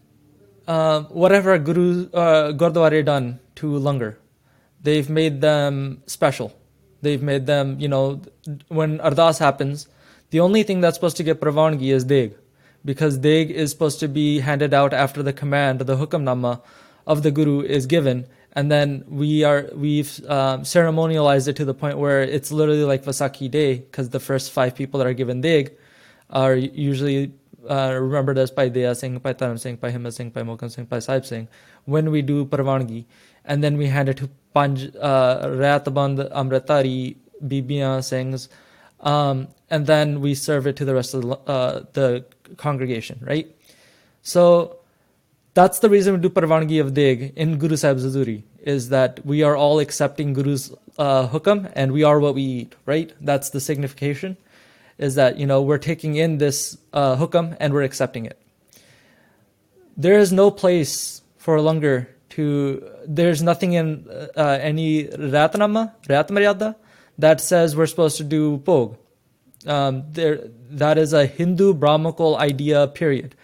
[0.67, 4.17] uh, whatever Guru uh, Gurdwara done to Langar,
[4.83, 6.57] they've made them special.
[7.03, 8.23] They've made them, you know,
[8.69, 9.89] when Ardas happens,
[10.31, 12.35] the only thing that's supposed to get pravangi is Deg,
[12.85, 16.63] because Deg is supposed to be handed out after the command, the hukamnama
[17.07, 21.75] of the Guru is given, and then we are we've um, ceremonialized it to the
[21.75, 25.41] point where it's literally like Vaisakhi Day, because the first five people that are given
[25.41, 25.73] Deg
[26.31, 27.33] are usually
[27.69, 30.85] uh, remembered as by Daya Singh, by Dharam Singh, by Himmat Singh, by Mohkam Singh,
[30.85, 31.49] by Sahib Singh,
[31.85, 33.05] when we do Parvangi,
[33.45, 38.49] and then we hand it to Panj uh, Rayataband Amritari Bibiyan Singhs
[39.03, 42.25] um, and then we serve it to the rest of the, uh, the
[42.57, 43.55] congregation, right?
[44.23, 44.79] So
[45.55, 49.43] that's the reason we do Parvangi of Deg in Guru Sahib Zazuri, is that we
[49.43, 53.13] are all accepting Guru's uh, hukam and we are what we eat, right?
[53.21, 54.37] That's the signification,
[54.99, 58.39] is that, you know, we're taking in this uh, hukam and we're accepting it.
[59.97, 66.77] There is no place for langar to, there's nothing in uh, any Rehatnama, Ratmaryada,
[67.19, 68.97] that says we're supposed to do Bhog.
[69.67, 73.35] Um, there, that is a Hindu Brahmical idea, period.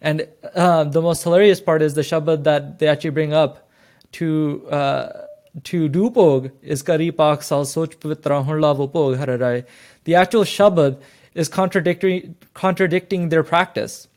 [0.00, 3.68] And uh, the most hilarious part is the Shabad that they actually bring up
[4.12, 5.26] to uh,
[5.64, 9.66] to do Bhog is Kari Pak Sal Soch Pavitra Bhog Hararai.
[10.04, 11.00] The actual Shabad
[11.34, 14.08] is contradicting contradicting their practice.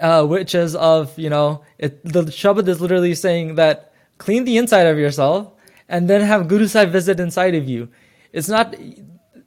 [0.00, 4.56] Uh, which is of, you know, it, the Shabad is literally saying that clean the
[4.58, 5.52] inside of yourself
[5.88, 7.88] and then have Guru Sahib visit inside of you.
[8.32, 8.74] It's not,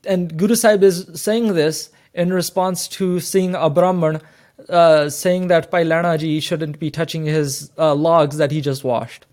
[0.06, 4.22] and Guru Sahib is saying this in response to seeing a Brahman
[4.70, 9.26] uh, saying that Pailanaji shouldn't be touching his uh, logs that he just washed.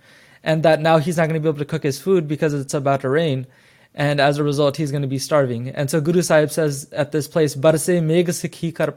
[0.43, 2.75] And that now he's not going to be able to cook his food because it's
[2.75, 3.47] about to rain.
[3.95, 5.69] And as a result, he's going to be starving.
[5.69, 8.91] And so Guru Sahib says at this place, Barse kar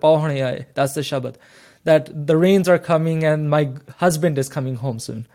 [0.74, 1.36] That's the Shabad.
[1.84, 5.28] That the rains are coming and my husband is coming home soon.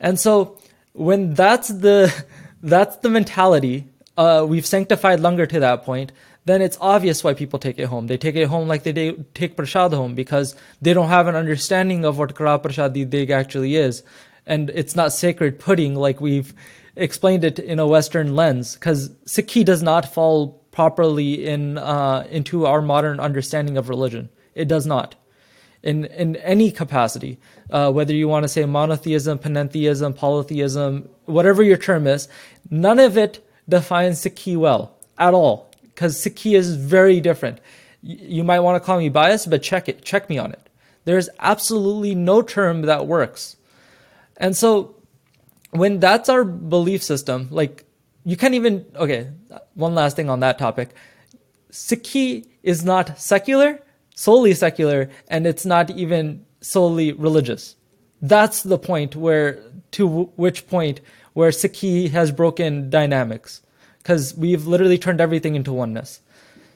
[0.00, 0.58] And so
[0.92, 2.14] when that's the
[2.62, 6.12] that's the mentality, uh, we've sanctified langar to that point.
[6.46, 8.06] Then it's obvious why people take it home.
[8.06, 12.04] They take it home like they take prashad home because they don't have an understanding
[12.04, 14.02] of what kara prashadi dig actually is,
[14.46, 16.52] and it's not sacred pudding like we've
[16.96, 18.74] explained it in a Western lens.
[18.74, 24.28] Because Sikhi does not fall properly in uh, into our modern understanding of religion.
[24.54, 25.16] It does not
[25.84, 27.38] in, in any capacity,
[27.70, 32.26] uh, whether you want to say monotheism, panentheism, polytheism, whatever your term is,
[32.70, 37.60] none of it defines Sikhi well at all, because Sikhi is very different.
[38.02, 40.68] You might want to call me biased, but check it, check me on it.
[41.04, 43.56] There's absolutely no term that works.
[44.36, 44.96] And so
[45.70, 47.84] when that's our belief system, like
[48.24, 49.30] you can't even, okay,
[49.74, 50.94] one last thing on that topic.
[51.70, 53.80] Sikhi is not secular
[54.14, 57.76] solely secular and it's not even solely religious.
[58.22, 59.60] That's the point where,
[59.92, 61.00] to which point
[61.34, 63.60] where Sikhi has broken dynamics
[64.04, 66.20] because we've literally turned everything into oneness.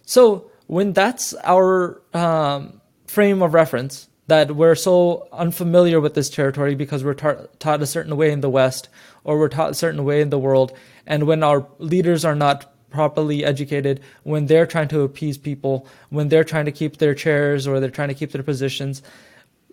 [0.07, 6.75] So when that's our um, frame of reference, that we're so unfamiliar with this territory
[6.75, 8.89] because we're ta- taught a certain way in the West
[9.25, 12.73] or we're taught a certain way in the world, and when our leaders are not
[12.91, 17.67] properly educated, when they're trying to appease people, when they're trying to keep their chairs
[17.67, 19.03] or they're trying to keep their positions,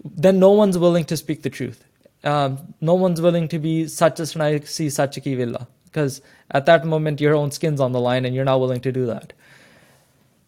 [0.04, 1.86] then no one's willing to speak the truth.
[2.26, 4.26] Um, no one's willing to be such a
[4.66, 8.36] see such a villa because at that moment your own skin's on the line and
[8.36, 9.32] you're not willing to do that.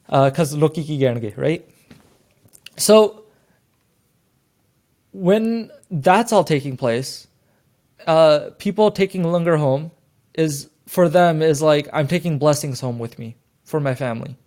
[0.07, 1.67] Because uh, loki ki right?
[2.75, 3.23] So
[5.11, 7.27] when that's all taking place
[8.07, 9.91] uh, people taking langar home
[10.33, 14.37] is for them is like I'm taking blessings home with me for my family,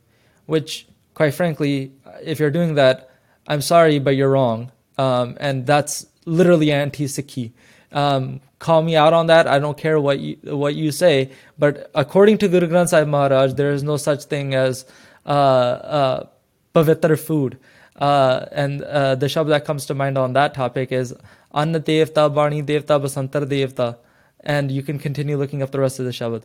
[0.47, 3.11] which quite frankly, if you're doing that,
[3.47, 7.53] I'm sorry, but you're wrong, um, and that's literally anti-Sikhi.
[7.93, 9.47] Um, call me out on that.
[9.47, 13.55] I don't care what you what you say, but according to Guru Granth Sahib Maharaj,
[13.55, 14.85] there is no such thing as
[15.27, 16.27] uh,
[16.75, 17.59] uh, food.
[17.97, 21.15] Uh, and uh, the shabd that comes to mind on that topic is
[21.53, 23.99] Anna Devta, Bani Devta, Basantar Devta.
[24.41, 26.45] And you can continue looking up the rest of the Shabad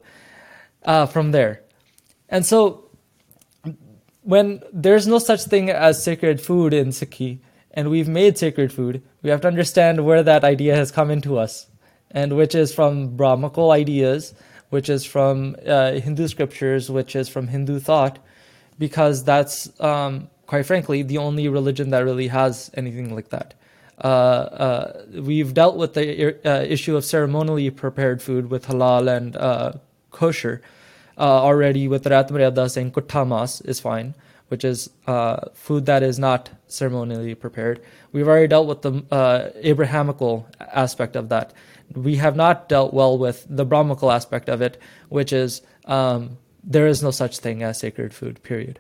[0.84, 1.62] uh, from there.
[2.28, 2.90] And so,
[4.24, 7.40] when there's no such thing as sacred food in Sikhi,
[7.76, 11.38] and we've made sacred food, we have to understand where that idea has come into
[11.38, 11.68] us,
[12.10, 14.34] and which is from Brahmical ideas,
[14.70, 18.20] which is from uh, Hindu scriptures, which is from Hindu thought,
[18.80, 23.54] because that's, um, quite frankly, the only religion that really has anything like that.
[24.04, 29.80] Uh, uh, we've dealt with the uh, issue of ceremonially prepared food with halal and
[30.12, 30.62] kosher
[31.18, 34.14] already with Rehat Maryada saying kuttamas is fine,
[34.50, 34.90] which is
[35.54, 37.82] food that is not ceremonially prepared.
[38.12, 41.54] We've already dealt with the Abrahamical aspect of that.
[41.94, 46.88] We have not dealt well with the Brahmical aspect of it, which is um, there
[46.88, 48.80] is no such thing as sacred food, period.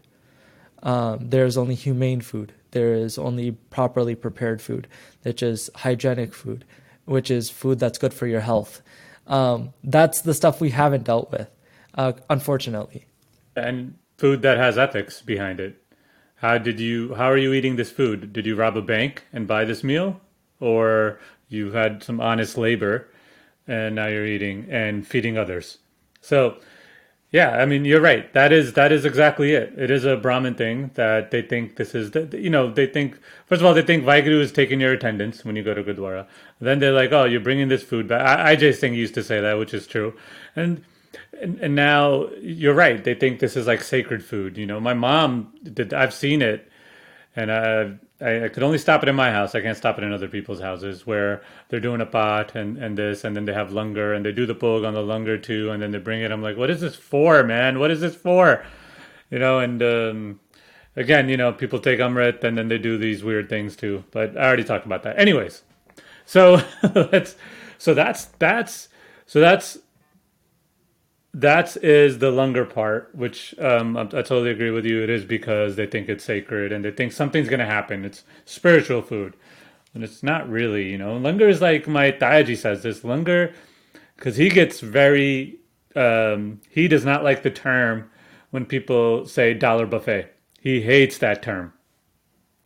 [0.82, 4.90] Um, there is only humane food there is only properly prepared food,
[5.24, 6.66] which is hygienic food,
[7.06, 8.82] which is food that's good for your health.
[9.28, 11.50] Um, that's the stuff we haven't dealt with,
[11.94, 13.06] uh, unfortunately.
[13.56, 15.82] And food that has ethics behind it.
[16.46, 17.16] How did you?
[17.16, 18.32] How are you eating this food?
[18.32, 20.22] Did you rob a bank and buy this meal,
[20.60, 23.08] or you had some honest labor,
[23.68, 25.80] and now you're eating and feeding others?
[26.22, 26.58] So
[27.32, 28.32] yeah, I mean you're right.
[28.34, 29.74] That is that is exactly it.
[29.76, 33.18] It is a Brahmin thing that they think this is the, you know they think
[33.48, 36.28] first of all they think Vaheguru is taking your attendance when you go to Gurdwara.
[36.62, 38.22] Then they're like, oh, you're bringing this food back.
[38.22, 40.14] I, IJ Singh used to say that, which is true,
[40.56, 40.84] and,
[41.42, 43.04] and and now you're right.
[43.04, 44.58] They think this is like sacred food.
[44.58, 45.94] You know, my mom did.
[45.94, 46.70] I've seen it,
[47.36, 49.56] and I I, could only stop it in my house.
[49.56, 52.98] I can't stop it in other people's houses where they're doing a path and, and
[52.98, 55.70] this, and then they have langar and they do the Bhog on the langar too,
[55.72, 56.32] and then they bring it.
[56.32, 57.78] I'm like, what is this for, man?
[57.78, 58.64] What is this for?
[59.30, 60.40] You know, and um,
[60.96, 64.06] again, you know, people take Amrit and then they do these weird things too.
[64.12, 65.20] But I already talked about that.
[65.20, 65.64] Anyways,
[66.26, 67.36] so that's
[67.78, 68.88] so that's that's
[69.26, 69.78] so that's
[71.36, 75.04] that is the langar part, which um, I, I, totally agree with you.
[75.04, 78.06] It is because they think it's sacred and they think something's going to happen.
[78.06, 79.36] It's spiritual food.
[79.94, 81.18] And it's not really, you know.
[81.18, 83.02] Langar is like my Tayaji says this.
[83.02, 83.54] Langar,
[84.16, 85.60] because he gets very,
[85.94, 88.10] um, he does not like the term
[88.52, 90.34] when people say dollar buffet.
[90.62, 91.74] He hates that term.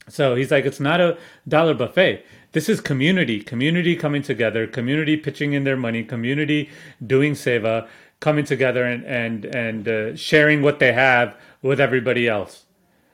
[0.10, 2.23] So he's like, it's not a dollar buffet.
[2.51, 6.69] This is community, community coming together, community pitching in their money, community
[7.05, 7.88] doing seva,
[8.19, 12.65] coming together and and and uh, sharing what they have with everybody else.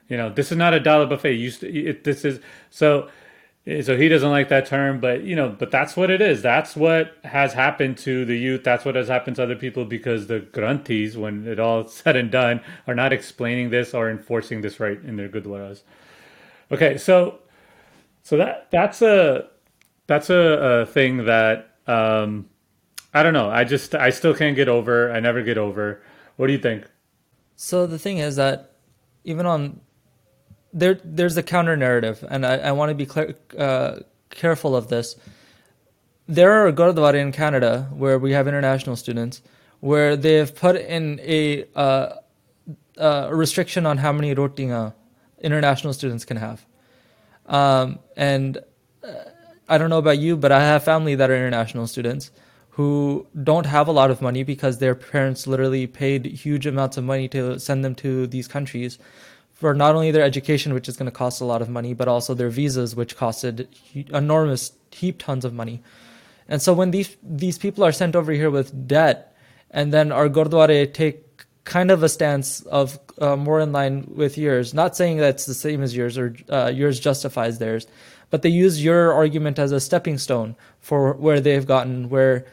[0.08, 1.34] You know, this is not a dollar buffet.
[1.34, 2.40] You it, this is
[2.70, 3.10] so.
[3.82, 6.44] So he doesn't like that term, but you know, but that's what it is.
[6.44, 8.64] That's what has happened to the youth.
[8.64, 12.30] That's what has happened to other people because the granthis, when it all said and
[12.30, 15.82] done, are not explaining this or enforcing this right in their gurdwaras.
[16.72, 17.40] Okay, so
[18.22, 19.48] so that that's a
[20.08, 22.50] that's a, a thing that um,
[23.16, 23.50] I don't know.
[23.50, 25.10] I just I still can't get over.
[25.10, 26.02] I never get over.
[26.36, 26.84] What do you think?
[27.56, 28.74] So the thing is that
[29.24, 29.80] even on
[30.74, 34.00] there, there's a counter narrative, and I, I want to be clear, uh,
[34.30, 35.16] careful of this.
[36.28, 39.42] There are gurdwara in Canada where we have international students
[39.80, 42.16] where they've put in a, uh,
[42.98, 44.94] a restriction on how many rotinga
[45.40, 46.66] international students can have.
[47.46, 48.58] Um, and
[49.04, 49.14] uh,
[49.70, 52.32] I don't know about you, but I have family that are international students
[52.76, 57.06] who don't have a lot of money because their parents literally paid huge amounts of
[57.06, 59.00] money to send them to these countries
[59.54, 62.10] for not only their education, which is going to cost a lot of money, but
[62.10, 63.68] also their visas, which costed
[64.14, 65.82] enormous heap tons of money.
[66.50, 69.34] And so when these these people are sent over here with debt,
[69.72, 74.38] and then our gurdwara take kind of a stance of uh, more in line with
[74.38, 77.88] yours, not saying that's the same as yours or uh, yours justifies theirs,
[78.30, 82.46] but they use your argument as a stepping stone for where they've gotten where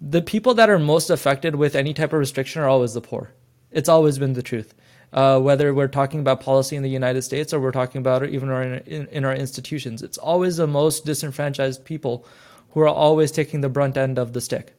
[0.00, 3.32] the people that are most affected with any type of restriction are always the poor.
[3.70, 4.74] It's always been the truth.
[5.12, 8.30] Uh, whether we're talking about policy in the United States or we're talking about it
[8.30, 8.50] even
[8.86, 12.26] in, in, our institutions, it's always the most disenfranchised people
[12.70, 14.74] who are always taking the brunt end of the stick.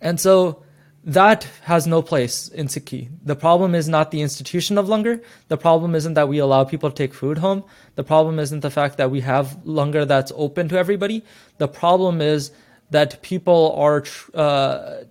[0.00, 0.62] And so
[1.04, 3.08] that has no place in Sikhi.
[3.24, 5.22] The problem is not the institution of langar.
[5.48, 7.64] The problem isn't that we allow people to take food home.
[7.94, 11.24] The problem isn't the fact that we have langar that's open to everybody.
[11.56, 12.52] The problem is
[12.92, 15.04] that people are uh,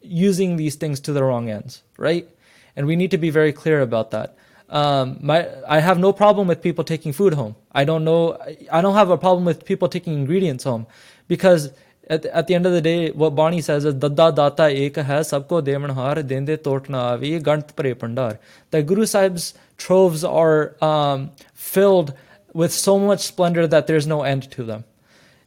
[0.00, 2.28] using these things to the wrong ends, right?
[2.76, 4.36] And we need to be very clear about that.
[4.68, 7.56] Um, my, I have no problem with people taking food home.
[7.72, 8.38] I don't know.
[8.70, 10.86] I don't have a problem with people taking ingredients home,
[11.28, 11.72] because
[12.08, 15.20] at, at the end of the day, what Bani says is Dadda Data Ek hai
[15.20, 18.38] sabko devanhar dende totna avi gant pandar.
[18.70, 22.14] The Guru Sahib's troves are um, filled
[22.54, 24.84] with so much splendor that there's no end to them.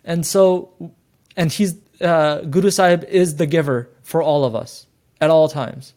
[0.04, 0.94] And so,
[1.36, 4.88] and he's, uh, Guru Sahib is the giver for all of us
[5.20, 5.94] at all times.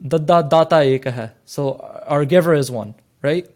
[0.00, 1.32] Data.
[1.44, 3.48] So our giver is one, right?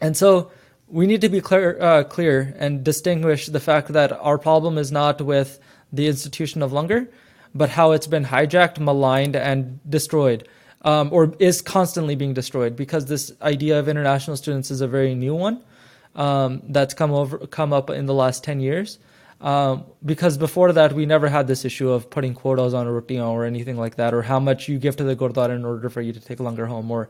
[0.00, 0.50] And so,
[0.88, 4.92] we need to be clear, uh, clear and distinguish the fact that our problem is
[4.92, 5.58] not with
[5.92, 7.08] the institution of langar,
[7.54, 10.46] but how it's been hijacked, maligned, and destroyed,
[10.82, 12.76] um, or is constantly being destroyed.
[12.76, 15.62] Because this idea of international students is a very new one
[16.14, 18.98] um, that's come over, come up in the last ten years.
[19.40, 23.20] Um, because before that, we never had this issue of putting quotas on a routine
[23.20, 26.00] or anything like that, or how much you give to the gurdwara in order for
[26.00, 27.08] you to take langar home, or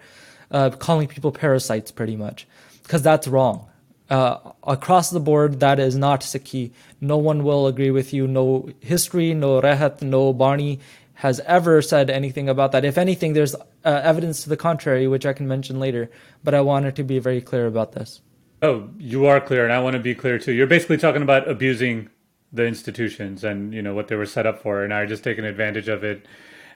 [0.50, 2.46] uh, calling people parasites, pretty much
[2.86, 3.68] because that's wrong.
[4.08, 6.70] Uh, across the board, that is not Sikhi.
[7.00, 8.28] No one will agree with you.
[8.28, 10.78] No history, no Rehat, no Bani
[11.14, 12.84] has ever said anything about that.
[12.84, 16.10] If anything, there's uh, evidence to the contrary, which I can mention later.
[16.44, 18.20] But I wanted to be very clear about this.
[18.62, 20.52] Oh, you are clear, and I want to be clear too.
[20.52, 22.08] You're basically talking about abusing
[22.52, 25.44] the institutions and you know what they were set up for, and are just taking
[25.44, 26.26] advantage of it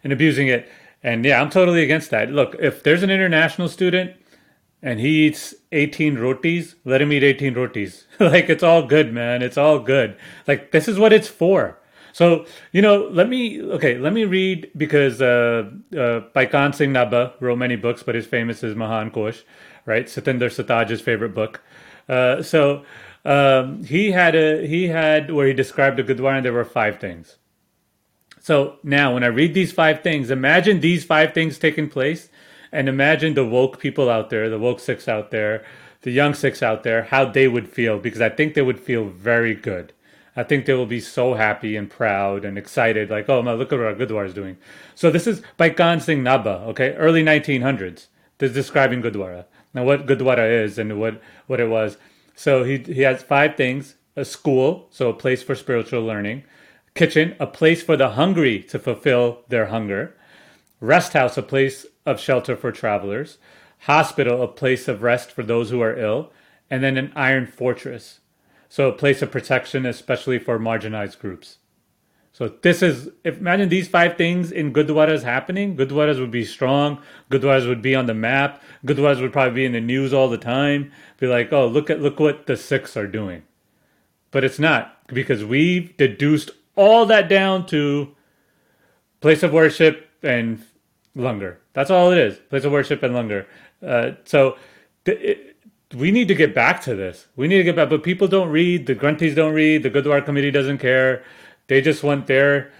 [0.02, 0.68] and abusing it.
[1.02, 2.30] And yeah, I'm totally against that.
[2.30, 4.12] Look, if there's an international student
[4.82, 8.06] and he eats 18 rotis, let him eat 18 rotis.
[8.20, 9.42] like it's all good, man.
[9.42, 10.16] It's all good.
[10.46, 11.78] Like this is what it's for.
[12.12, 16.92] So, you know, let me, okay, let me read because uh, uh, Bhai Kahn Singh
[16.92, 19.42] Nabha wrote many books, but his famous is Mahan Kosh,
[19.86, 20.06] right?
[20.06, 21.62] Satinder Sartaj's favorite book.
[22.08, 22.84] Uh, so
[23.24, 26.98] um, he had a, he had where he described a Gurdwara and there were five
[26.98, 27.36] things.
[28.40, 32.30] So now when I read these five things, imagine these five things taking place
[32.72, 35.64] and imagine the woke people out there, the woke Sikhs out there,
[36.02, 39.04] the young Sikhs out there, how they would feel, because I think they would feel
[39.04, 39.92] very good.
[40.36, 43.72] I think they will be so happy and proud and excited, like, oh, my, look
[43.72, 44.56] at what our Gurdwara is doing.
[44.94, 48.06] So this is Bhai Kahn Singh Nabha, okay, early 1900s.
[48.38, 49.44] This is describing Gurdwara.
[49.74, 51.98] Now, what Gurdwara is and what, what it was.
[52.40, 53.96] So he, he has five things.
[54.16, 56.44] A school, so a place for spiritual learning,
[56.94, 60.16] kitchen, a place for the hungry to fulfill their hunger,
[60.80, 63.36] rest house, a place of shelter for travelers,
[63.80, 66.32] hospital, a place of rest for those who are ill,
[66.70, 68.20] and then an iron fortress,
[68.70, 71.58] so a place of protection, especially for marginalized groups.
[72.40, 77.02] So this is, if imagine these five things in Gurdwaras happening, Gurdwaras would be strong,
[77.30, 80.38] Gurdwaras would be on the map, Gurdwaras would probably be in the news all the
[80.38, 83.42] time, be like, oh, look at, look what the Sikhs are doing.
[84.30, 88.16] But it's not, because we've deduced all that down to
[89.20, 90.64] place of worship and
[91.14, 91.58] langar.
[91.74, 92.38] That's all it is.
[92.48, 93.44] Place of worship and langar.
[93.86, 94.56] Uh, so
[95.04, 95.56] th- it,
[95.94, 97.26] we need to get back to this.
[97.36, 98.86] We need to get back, but people don't read.
[98.86, 99.82] The Granthis don't read.
[99.82, 101.22] The Gurdwara committee doesn't care.
[101.70, 102.72] They just want their.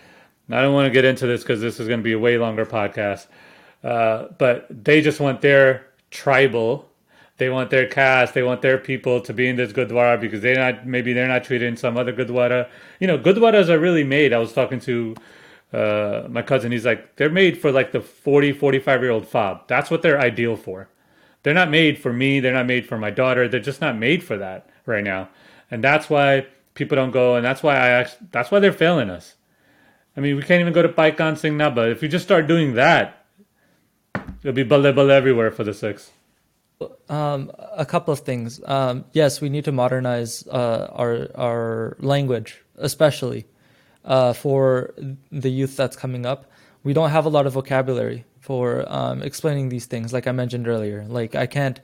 [0.51, 2.39] I don't want to get into this because this is going to be a way
[2.39, 3.29] longer podcast.
[3.85, 6.89] Uh, but they just want their tribal.
[7.37, 8.35] They want their caste.
[8.35, 10.89] They want their people to be in this Gurdwara because they're not.
[10.89, 12.69] Maybe they're not treated in some other Gurdwara.
[12.99, 14.33] You know, Gurdwaras are really made.
[14.33, 15.15] I was talking to
[15.73, 19.69] uh, my cousin, he's like, they're made for like the 40, 45 year old fob.
[19.69, 20.89] That's what they're ideal for.
[21.45, 22.41] They're not made for me.
[22.41, 23.47] They're not made for my daughter.
[23.47, 25.29] They're just not made for that right now.
[25.71, 26.49] And that's why
[26.81, 27.37] people don't go.
[27.37, 29.37] And that's why I actually, that's why they're failing us.
[30.17, 31.93] I mean, we can't even go to Bhai Kahn Singh Nabha.
[31.93, 33.27] If you just start doing that,
[34.43, 36.11] it'll be bale bale everywhere for the Sikhs.
[37.09, 38.61] Um, a couple of things.
[38.65, 43.47] Um, yes, we need to modernize uh, our our language, especially
[44.05, 44.95] uh, for
[45.31, 46.51] the youth that's coming up.
[46.83, 50.67] We don't have a lot of vocabulary for um, explaining these things, like I mentioned
[50.67, 51.05] earlier.
[51.07, 51.79] Like I can't,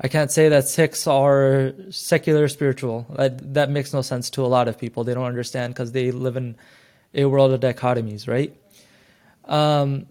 [0.00, 3.06] I can't say that Sikhs are secular spiritual.
[3.16, 5.04] That that makes no sense to a lot of people.
[5.04, 6.56] They don't understand because they live in
[7.14, 8.54] a world of dichotomies, right?
[9.44, 10.06] Um,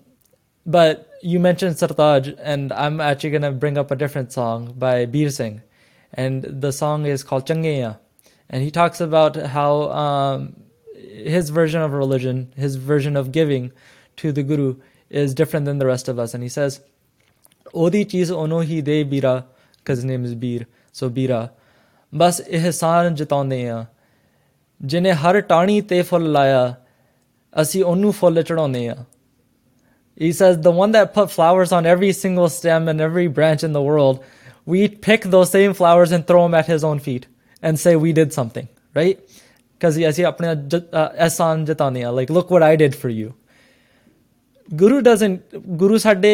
[0.65, 5.29] but you mentioned Sartaj, and I'm actually gonna bring up a different song by Bir
[5.29, 5.61] Singh,
[6.13, 7.99] and the song is called Changeya,
[8.49, 10.55] and he talks about how um,
[10.95, 13.71] his version of religion, his version of giving
[14.17, 14.75] to the Guru
[15.09, 16.33] is different than the rest of us.
[16.33, 16.81] And he says,
[17.73, 19.45] Odi de bira,
[19.82, 21.50] because his name is Bir, so Bira.
[22.12, 23.86] Bas ihsan jataunde a.
[24.80, 26.74] ਜਿਹਨੇ ਹਰ ਟਾਣੀ ਤੇ ਫੁੱਲ ਲਾਇਆ
[27.60, 28.94] ਅਸੀਂ ਉਹਨੂੰ ਫੁੱਲ ਚੜਾਉਂਦੇ ਆ
[30.20, 33.74] he says the one that put flowers on every single stem and every branch in
[33.78, 34.20] the world
[34.74, 37.26] we pick those same flowers and throw them at his own feet
[37.62, 38.68] and say we did something
[39.00, 39.18] right
[39.74, 40.48] because ਅਸੀਂ ਆਪਣੇ
[40.94, 43.28] ਅਹਿਸਾਨ ਜਤਾਉਂਦੇ ਆ like look what i did for you
[44.80, 46.32] Guru doesn't Guru ਸਾਡੇ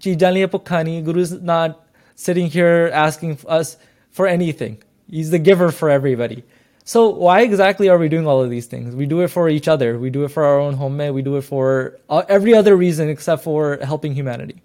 [0.00, 1.80] ਚੀਜ਼ਾਂ ਲਈ ਭੁੱਖਾ ਨਹੀਂ Guru's not
[2.19, 3.77] sitting here asking us
[4.09, 4.83] for anything.
[5.09, 6.43] He's the giver for everybody.
[6.83, 8.93] So why exactly are we doing all of these things?
[8.93, 9.97] We do it for each other.
[9.97, 13.07] We do it for our own home we do it for uh, every other reason
[13.07, 14.61] except for helping humanity.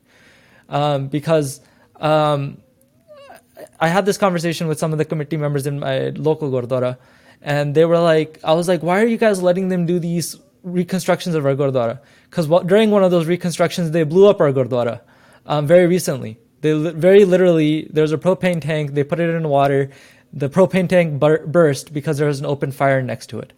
[0.68, 1.60] Um, because
[2.00, 2.58] um,
[3.78, 6.98] I had this conversation with some of the committee members in my local Gurdwara,
[7.40, 10.36] and they were like, I was like, why are you guys letting them do these
[10.64, 12.00] reconstructions of our Gurdwara?
[12.28, 15.02] Because during one of those reconstructions, they blew up our Gurdwara
[15.46, 16.38] um, very recently.
[16.64, 19.90] They li- very literally, there's a propane tank, they put it in water,
[20.32, 23.52] the propane tank bur- burst because there was an open fire next to it.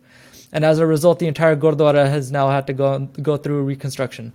[0.53, 4.33] And as a result, the entire Gurdwara has now had to go, go through reconstruction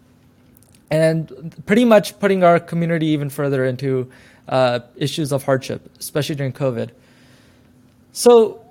[0.90, 4.10] and pretty much putting our community even further into
[4.48, 6.92] uh, issues of hardship, especially during COVID.
[8.14, 8.64] So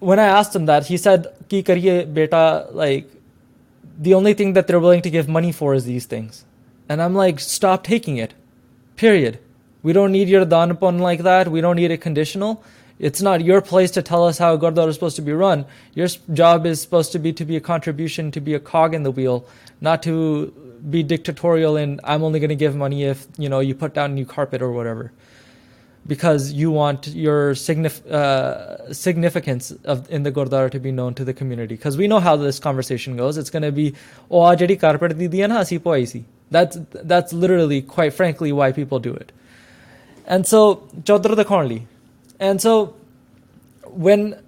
[0.00, 3.08] when I asked him that, he said, Ki kariye beta, like,
[3.96, 6.44] the only thing that they're willing to give money for is these things.
[6.88, 8.34] And I'm like, stop taking it.
[9.00, 9.38] Period.
[9.82, 11.48] We don't need your danapon like that.
[11.48, 12.62] We don't need it conditional.
[12.98, 15.64] It's not your place to tell us how a gurdwara is supposed to be run.
[15.94, 19.02] Your job is supposed to be to be a contribution, to be a cog in
[19.02, 19.46] the wheel,
[19.80, 20.52] not to
[20.90, 24.14] be dictatorial and I'm only going to give money if you know you put down
[24.14, 25.12] new carpet or whatever,
[26.06, 31.24] because you want your signif- uh, significance of, in the Gurdwara to be known to
[31.24, 31.76] the community.
[31.76, 33.36] Because we know how this conversation goes.
[33.36, 33.94] It's going to be,
[34.30, 36.24] oh, aaj carpet di na, si.
[36.50, 39.30] That's, that's literally, quite frankly, why people do it.
[40.26, 41.86] And so, chodra the cornly.
[42.38, 42.96] And so,
[43.84, 44.40] when,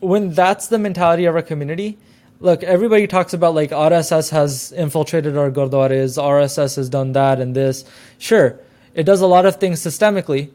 [0.00, 1.98] when that's the mentality of our community,
[2.40, 7.54] look, everybody talks about like RSS has infiltrated our Gurdwaras, RSS has done that and
[7.54, 7.84] this.
[8.18, 8.58] Sure
[8.94, 10.50] it does a lot of things systemically,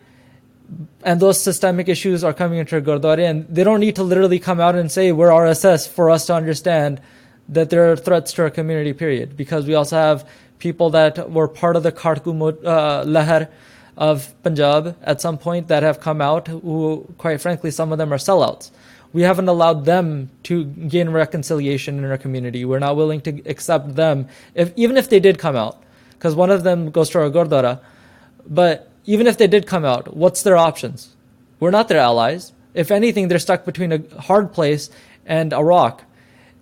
[1.04, 4.60] and those systemic issues are coming into gurdwara, and they don't need to literally come
[4.60, 7.02] out and say we're RSS for us to understand
[7.48, 8.94] that there are threats to our community.
[8.94, 9.38] Period.
[9.38, 10.28] Because we also have
[10.58, 13.50] people that were part of the Kharku uh, Lahar
[13.98, 18.12] of Punjab at some point that have come out who, quite frankly, some of them
[18.12, 18.72] are sellouts
[19.16, 22.66] we haven't allowed them to gain reconciliation in our community.
[22.66, 25.82] We're not willing to accept them, if even if they did come out,
[26.12, 27.80] because one of them goes to our gurdwara.
[28.48, 31.16] But even if they did come out, what's their options?
[31.60, 32.54] We're not their allies.
[32.74, 34.90] If anything, they're stuck between a hard place
[35.26, 36.04] and a rock,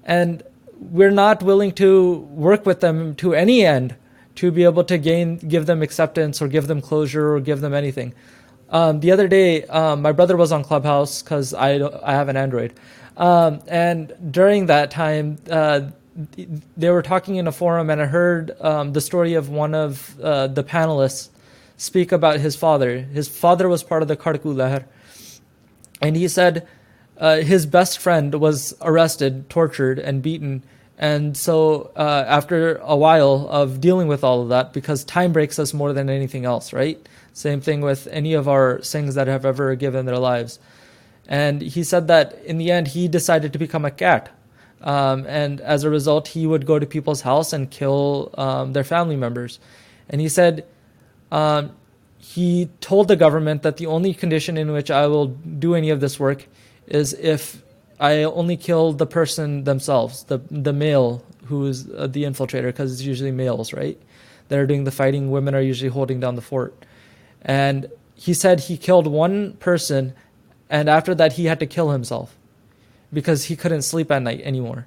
[0.03, 0.43] and
[0.79, 3.95] we're not willing to work with them to any end
[4.35, 7.73] to be able to gain, give them acceptance or give them closure or give them
[7.73, 8.13] anything.
[8.69, 12.37] Um, the other day, um, my brother was on Clubhouse because I I have an
[12.37, 12.73] Android,
[13.17, 15.81] um, and during that time, uh,
[16.77, 18.51] they were talking in a forum, and I heard
[18.93, 21.29] the story of one of uh, the panelists
[21.77, 22.99] speak about his father.
[22.99, 24.85] His father was part of the Kharku Lahar,
[26.01, 26.67] and he said
[27.17, 30.63] uh, his best friend was arrested, tortured, and beaten.
[30.97, 35.59] And so, uh, after a while of dealing with all of that, because time breaks
[35.59, 36.99] us more than anything else, right?
[37.33, 40.59] Same thing with any of our Singhs that have ever given their lives.
[41.27, 44.29] And he said that in the end, he decided to become a cat.
[44.81, 48.83] Um, and as a result, he would go to people's house and kill um, their
[48.83, 49.59] family members.
[50.09, 50.65] And he said
[51.33, 51.71] um,
[52.19, 55.99] he told the government that the only condition in which I will do any of
[55.99, 56.47] this work
[56.87, 57.63] is if
[57.99, 62.93] I only kill the person themselves, the the male who is uh, the infiltrator, because
[62.93, 63.99] it's usually males, right?
[64.47, 65.31] That are doing the fighting.
[65.31, 66.85] Women are usually holding down the fort.
[67.41, 70.13] And he said he killed one person,
[70.69, 72.37] and after that, he had to kill himself
[73.11, 74.85] because he couldn't sleep at night anymore.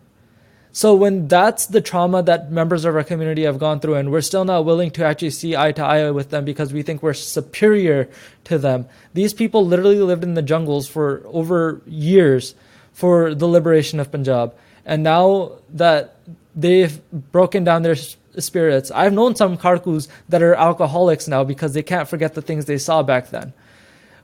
[0.76, 4.20] So, when that's the trauma that members of our community have gone through, and we're
[4.20, 7.14] still not willing to actually see eye to eye with them because we think we're
[7.14, 8.10] superior
[8.44, 12.54] to them, these people literally lived in the jungles for over years
[12.92, 14.54] for the liberation of Punjab.
[14.84, 16.16] And now that
[16.54, 17.00] they've
[17.32, 17.96] broken down their
[18.36, 18.90] spirits.
[18.90, 22.76] I've known some Kharkus that are alcoholics now because they can't forget the things they
[22.76, 23.54] saw back then.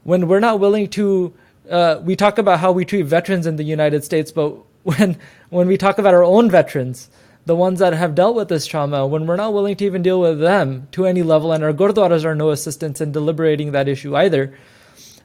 [0.04, 1.32] When we're not willing to,
[1.70, 5.16] uh, we talk about how we treat veterans in the United States, but when
[5.50, 7.10] when we talk about our own veterans,
[7.46, 10.20] the ones that have dealt with this trauma, when we're not willing to even deal
[10.20, 14.16] with them to any level, and our gurdwaras are no assistance in deliberating that issue
[14.16, 14.54] either,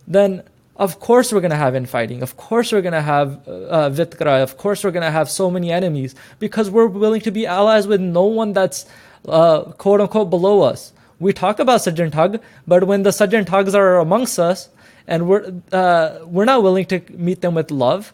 [0.07, 0.43] then
[0.75, 2.21] of course we're going to have infighting.
[2.21, 4.43] Of course we're going to have uh, vitkra.
[4.43, 7.87] Of course we're going to have so many enemies because we're willing to be allies
[7.87, 8.85] with no one that's
[9.27, 10.93] uh, quote unquote below us.
[11.19, 14.69] We talk about Sajjan but when the Sajjan are amongst us
[15.07, 18.13] and we're, uh, we're not willing to meet them with love,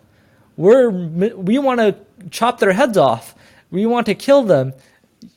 [0.58, 1.96] we're we want to
[2.30, 3.36] chop their heads off.
[3.72, 4.74] We want to kill them.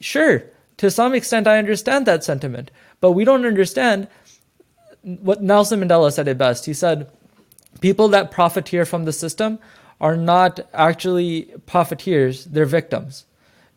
[0.01, 0.43] Sure,
[0.79, 4.09] to some extent, I understand that sentiment, but we don't understand
[5.03, 6.67] what Nelson Mandela said it best.
[6.67, 7.11] He said,
[7.81, 9.59] "People that profiteer from the system
[10.01, 13.25] are not actually profiteers; they're victims."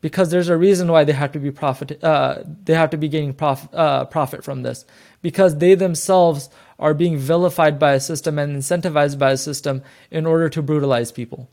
[0.02, 3.08] because there's a reason why they have to be profit uh, they have to be
[3.08, 4.86] gaining prof, uh, profit from this
[5.22, 6.50] because they themselves
[6.80, 11.12] are being vilified by a system and incentivized by a system in order to brutalize
[11.12, 11.50] people.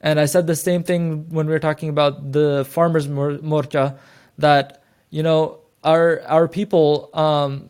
[0.00, 3.98] And i said the same thing when we were talking about the farmers morcha
[4.38, 7.68] that you know our our people um,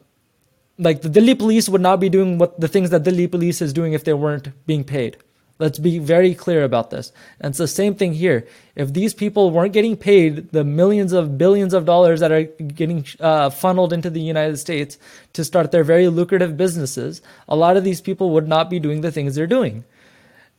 [0.79, 3.73] like the Delhi police would not be doing what the things that Delhi police is
[3.73, 5.17] doing if they weren't being paid
[5.61, 7.13] Let's be very clear about this.
[7.39, 8.47] And it's the same thing here.
[8.75, 13.05] If these people weren't getting paid the millions of billions of dollars that are getting
[13.21, 14.97] uh, funneled into the United States
[15.35, 19.03] to start their very lucrative businesses, a lot of these people would not be doing
[19.03, 19.85] the things they're doing.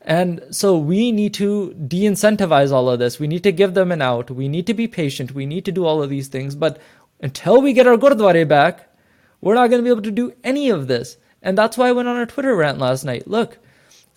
[0.04, 3.20] And so we need to de incentivize all of this.
[3.20, 4.30] We need to give them an out.
[4.30, 5.34] We need to be patient.
[5.34, 6.56] We need to do all of these things.
[6.56, 6.80] But
[7.22, 8.88] until we get our Gurdwara back,
[9.42, 11.18] we're not going to be able to do any of this.
[11.42, 13.28] And that's why I went on our Twitter rant last night.
[13.28, 13.58] Look,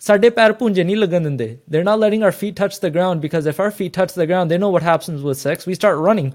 [0.04, 3.46] ਸਾਡੇ ਪੈਰ ਪੁੰਜੇ ਨਹੀਂ ਲੱਗਣ ਦਿੰਦੇ they're not letting our feet touch the ground because
[3.52, 6.30] if our feet touch the ground they know what happens with sex we start running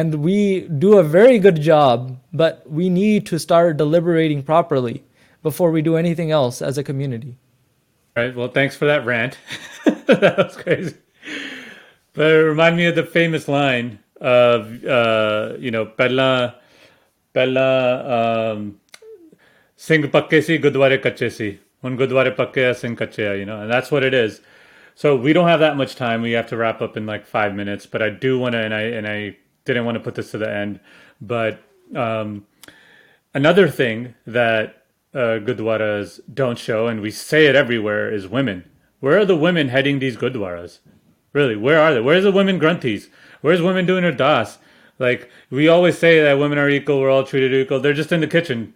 [0.00, 0.36] and we
[0.84, 2.04] do a very good job
[2.42, 4.94] but we need to start deliberating properly
[5.48, 7.32] before we do anything else as a community
[8.16, 9.38] all right well thanks for that rant
[10.12, 10.94] that was crazy
[12.14, 13.90] but it reminded me of the famous line
[14.36, 16.30] of uh, you know pehla
[17.34, 17.68] pehla
[18.18, 18.62] um,
[19.82, 21.56] Singh ਪੱਕੇ ਸੀ ਗੁਰਦੁਆਰੇ ਕੱਚੇ ਸੀ
[23.35, 24.41] you know, and that's what it is.
[24.95, 26.21] So we don't have that much time.
[26.21, 28.73] We have to wrap up in like five minutes, but I do want to, and
[28.73, 30.79] I and I didn't want to put this to the end,
[31.21, 31.61] but
[31.95, 32.47] um,
[33.33, 38.69] another thing that uh, Gurdwaras don't show, and we say it everywhere, is women.
[38.99, 40.79] Where are the women heading these Gurdwaras?
[41.33, 42.01] Really, where are they?
[42.01, 43.09] Where's the women granthis?
[43.41, 44.57] Where's women doing their das?
[44.99, 47.79] Like we always say that women are equal, we're all treated equal.
[47.79, 48.73] They're just in the kitchen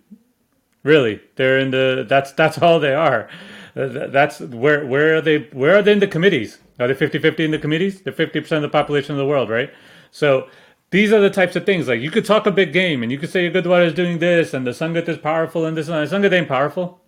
[0.84, 2.06] Really, they're in the.
[2.08, 3.30] That's that's all they are.
[3.76, 5.40] Uh, that's where where are they?
[5.52, 6.60] Where are they in the committees?
[6.80, 8.02] Are they 50-50 in the committees?
[8.02, 9.72] They're fifty percent of the population of the world, right?
[10.10, 10.50] So
[10.92, 11.88] these are the types of things.
[11.88, 14.20] Like you could talk a big game, and you could say your Gurdwara is doing
[14.20, 16.16] this, and the Sangat is powerful, and this and that.
[16.16, 17.02] Sangat ain't powerful.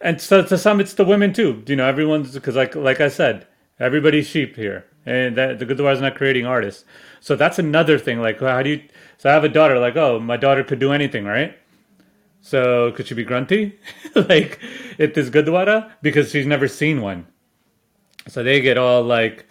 [0.00, 1.64] And so to some, it's the women too.
[1.66, 3.46] You know, everyone's because like like I said,
[3.80, 6.84] everybody's sheep here, and that the Gurdwara is not creating artists.
[7.20, 8.20] So that's another thing.
[8.20, 8.82] Like how do you?
[9.18, 9.78] So I have a daughter.
[9.78, 11.58] Like oh, my daughter could do anything, right?
[12.46, 13.72] So could she be granthi?
[14.14, 14.60] like
[15.00, 15.28] at this?
[16.00, 17.26] Because she's never seen one.
[18.28, 19.46] So they get all like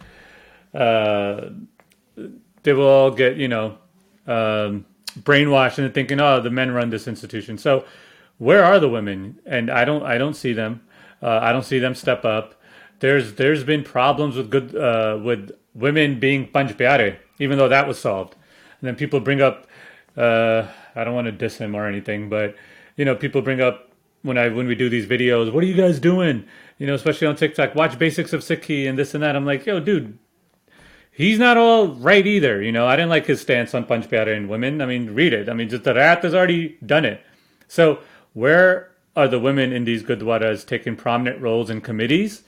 [0.74, 1.50] uh,
[2.64, 3.78] they will all get, you know,
[4.28, 4.86] um,
[5.20, 7.58] brainwashed into thinking, oh, the men run this institution.
[7.58, 7.84] So
[8.38, 9.40] where are the women?
[9.46, 10.80] And I don't I don't see them.
[11.22, 12.56] Uh, I don't see them step up.
[13.02, 17.90] There's there's been problems with good uh, with women being panch pyare, even though that
[17.90, 18.38] was solved.
[18.80, 19.68] And then people bring up
[20.16, 22.56] uh, I don't want to diss him or anything, but
[22.96, 23.92] you know, people bring up
[24.26, 26.46] when I when we do these videos, what are you guys doing?
[26.80, 29.36] You know, especially on TikTok, watch basics of Sikhi and this and that.
[29.36, 30.18] I'm like, yo, dude,
[31.12, 32.62] he's not all right either.
[32.62, 34.82] You know, I didn't like his stance on Panch Pyare and women.
[34.82, 35.48] I mean, read it.
[35.48, 37.24] I mean, just the Rehat has already done it.
[37.68, 38.00] So
[38.34, 42.44] where are the women in these Gurdwaras taking prominent roles in committees,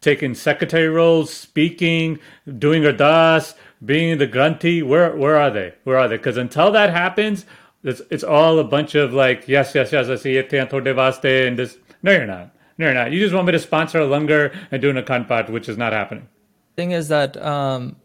[0.00, 2.18] taking secretary roles, speaking,
[2.58, 4.86] doing ardas, being the granthi?
[4.86, 5.74] Where where are they?
[5.84, 6.18] Where are they?
[6.18, 7.46] Because until that happens,
[7.84, 11.58] it's, it's all a bunch of like, yes, yes, yes, I see it, devaste, and
[11.58, 11.78] this.
[12.02, 12.54] No, you're not.
[12.78, 13.12] No, you're not.
[13.12, 15.92] You just want me to sponsor a langar and do a kanpat, which is not
[15.92, 16.28] happening.
[16.76, 17.96] Thing is that um,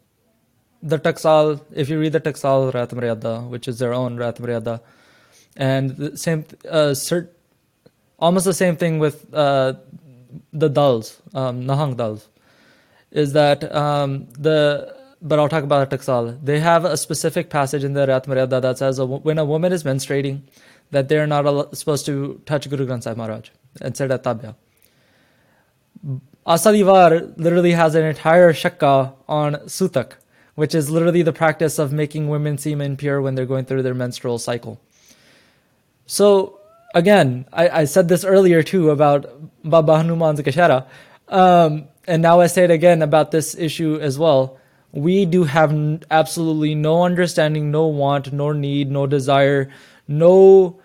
[0.82, 4.80] the Taksal, if you read the Taksal Rehat which is their own Rehat
[5.56, 7.28] and the same, uh, cert,
[8.18, 9.74] almost the same thing with uh,
[10.52, 12.26] the Dals, um, Nihang Dals,
[13.10, 16.38] is that um, the but I'll talk about Taksal.
[16.42, 19.84] They have a specific passage in the Rehat Maryada that says when a woman is
[19.84, 20.42] menstruating,
[20.90, 23.50] that they're not supposed to touch Guru Granth Sahib Maharaj
[23.80, 24.54] and said Tabya.
[26.46, 30.12] Asa di Var literally has an entire shakka on sutak,
[30.54, 33.94] which is literally the practice of making women seem impure when they're going through their
[33.94, 34.80] menstrual cycle.
[36.06, 36.58] So
[36.94, 39.26] again, I, I said this earlier too about
[39.62, 40.86] Baba Hanuman's Kachera,
[41.28, 44.58] um, and now I say it again about this issue as well
[44.92, 49.70] we do have absolutely no understanding, no want, no need, no desire,
[50.06, 50.80] no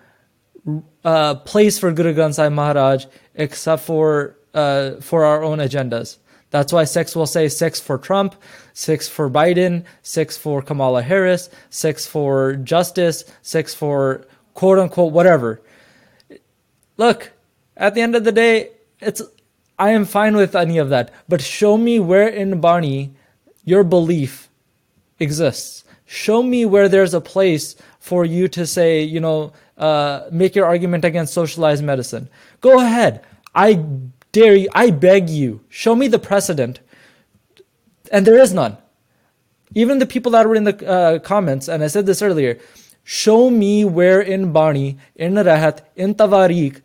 [1.04, 6.18] uh, place for Guru Granth Sahib Maharaj except for uh, for our own agendas.
[6.50, 8.36] That's why Sikhs will say Sikhs for Trump,
[8.74, 15.60] Sikhs for Biden, Sikhs for Kamala Harris, Sikhs for justice, Sikhs for quote unquote whatever.
[16.96, 17.32] Look,
[17.76, 19.20] at the end of the day, it's
[19.78, 21.12] I am fine with any of that.
[21.28, 23.14] But show me where in Bani
[23.64, 24.48] your belief
[25.18, 25.84] exists.
[26.06, 30.66] Show me where there's a place for you to say, you know, uh, make your
[30.66, 32.28] argument against socialized medicine.
[32.60, 33.24] Go ahead.
[33.54, 33.74] I
[34.32, 36.80] dare you, I beg you, show me the precedent.
[38.12, 38.76] And there is none.
[39.74, 42.58] Even the people that were in the uh, comments, and I said this earlier,
[43.02, 46.80] show me where in Bani, in Rahat, in Tawariq,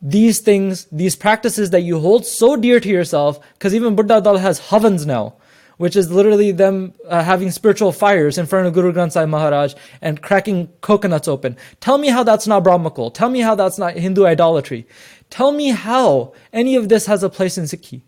[0.00, 4.38] these things, these practices that you hold so dear to yourself, because even Buddha Dal
[4.38, 5.34] has havans now,
[5.80, 9.72] which is literally them uh, having spiritual fires in front of Guru Granth Sahib Maharaj
[10.02, 11.56] and cracking coconuts open.
[11.80, 13.14] Tell me how that's not Brahmakul.
[13.14, 14.86] Tell me how that's not Hindu idolatry.
[15.30, 18.02] Tell me how any of this has a place in Sikhi.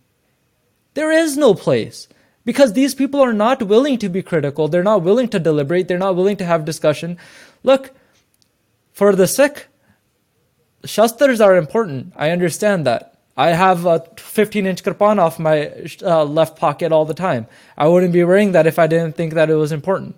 [0.93, 2.09] There is no place.
[2.45, 4.69] Because these people are not willing to be critical.
[4.69, 5.89] They're not willing to deliberate.
[5.89, 7.17] They're not willing to have discussion.
[7.63, 7.93] Look,
[8.93, 9.69] for the Sikh,
[10.85, 12.13] Shastras are important.
[12.17, 13.12] I understand that.
[13.37, 15.73] I have a 15 inch kirpan off my
[16.03, 17.47] uh, left pocket all the time.
[17.77, 20.17] I wouldn't be wearing that if I didn't think that it was important.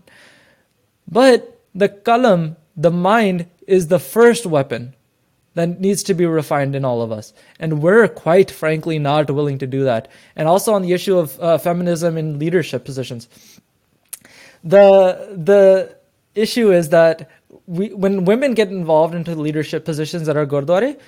[1.06, 4.94] But the kalam, the mind, is the first weapon
[5.54, 7.32] that needs to be refined in all of us.
[7.60, 10.08] And we're quite frankly not willing to do that.
[10.34, 13.28] And also on the issue of uh, feminism in leadership positions.
[14.64, 15.96] The, the
[16.34, 17.30] issue is that
[17.66, 20.98] we, when women get involved into leadership positions at our gurdwara,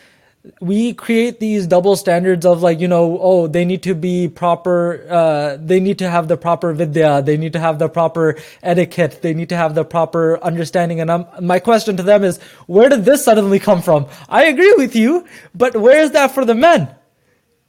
[0.61, 5.05] we create these double standards of like you know oh they need to be proper
[5.09, 9.23] uh, they need to have the proper vidya they need to have the proper etiquette
[9.23, 12.89] they need to have the proper understanding and I'm, my question to them is where
[12.89, 16.55] did this suddenly come from i agree with you but where is that for the
[16.55, 16.95] men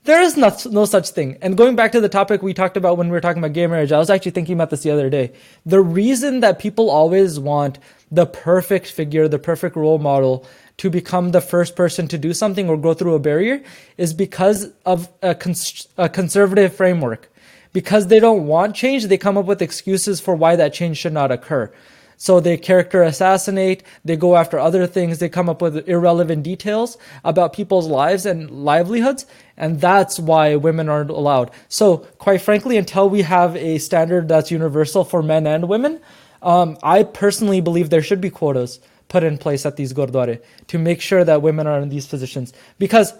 [0.07, 1.37] there is no such thing.
[1.41, 3.67] And going back to the topic we talked about when we were talking about gay
[3.67, 5.33] marriage, I was actually thinking about this the other day.
[5.65, 7.77] The reason that people always want
[8.09, 10.47] the perfect figure, the perfect role model
[10.77, 13.63] to become the first person to do something or go through a barrier
[13.97, 17.31] is because of a, cons- a conservative framework.
[17.73, 21.13] Because they don't want change, they come up with excuses for why that change should
[21.13, 21.71] not occur.
[22.19, 26.97] So they character assassinate, they go after other things, they come up with irrelevant details
[27.23, 31.51] about people's lives and livelihoods, and that's why women aren't allowed.
[31.69, 35.99] So, quite frankly, until we have a standard that's universal for men and women,
[36.41, 40.77] um, I personally believe there should be quotas put in place at these gurdwara to
[40.77, 42.53] make sure that women are in these positions.
[42.77, 43.13] Because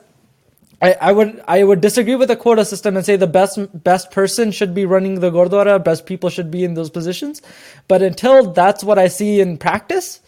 [0.82, 4.12] I, I would I would disagree with the quota system and say the best best
[4.12, 7.42] person should be running the gurdwara, best people should be in those positions.
[7.88, 10.20] But until that's what I see in practice,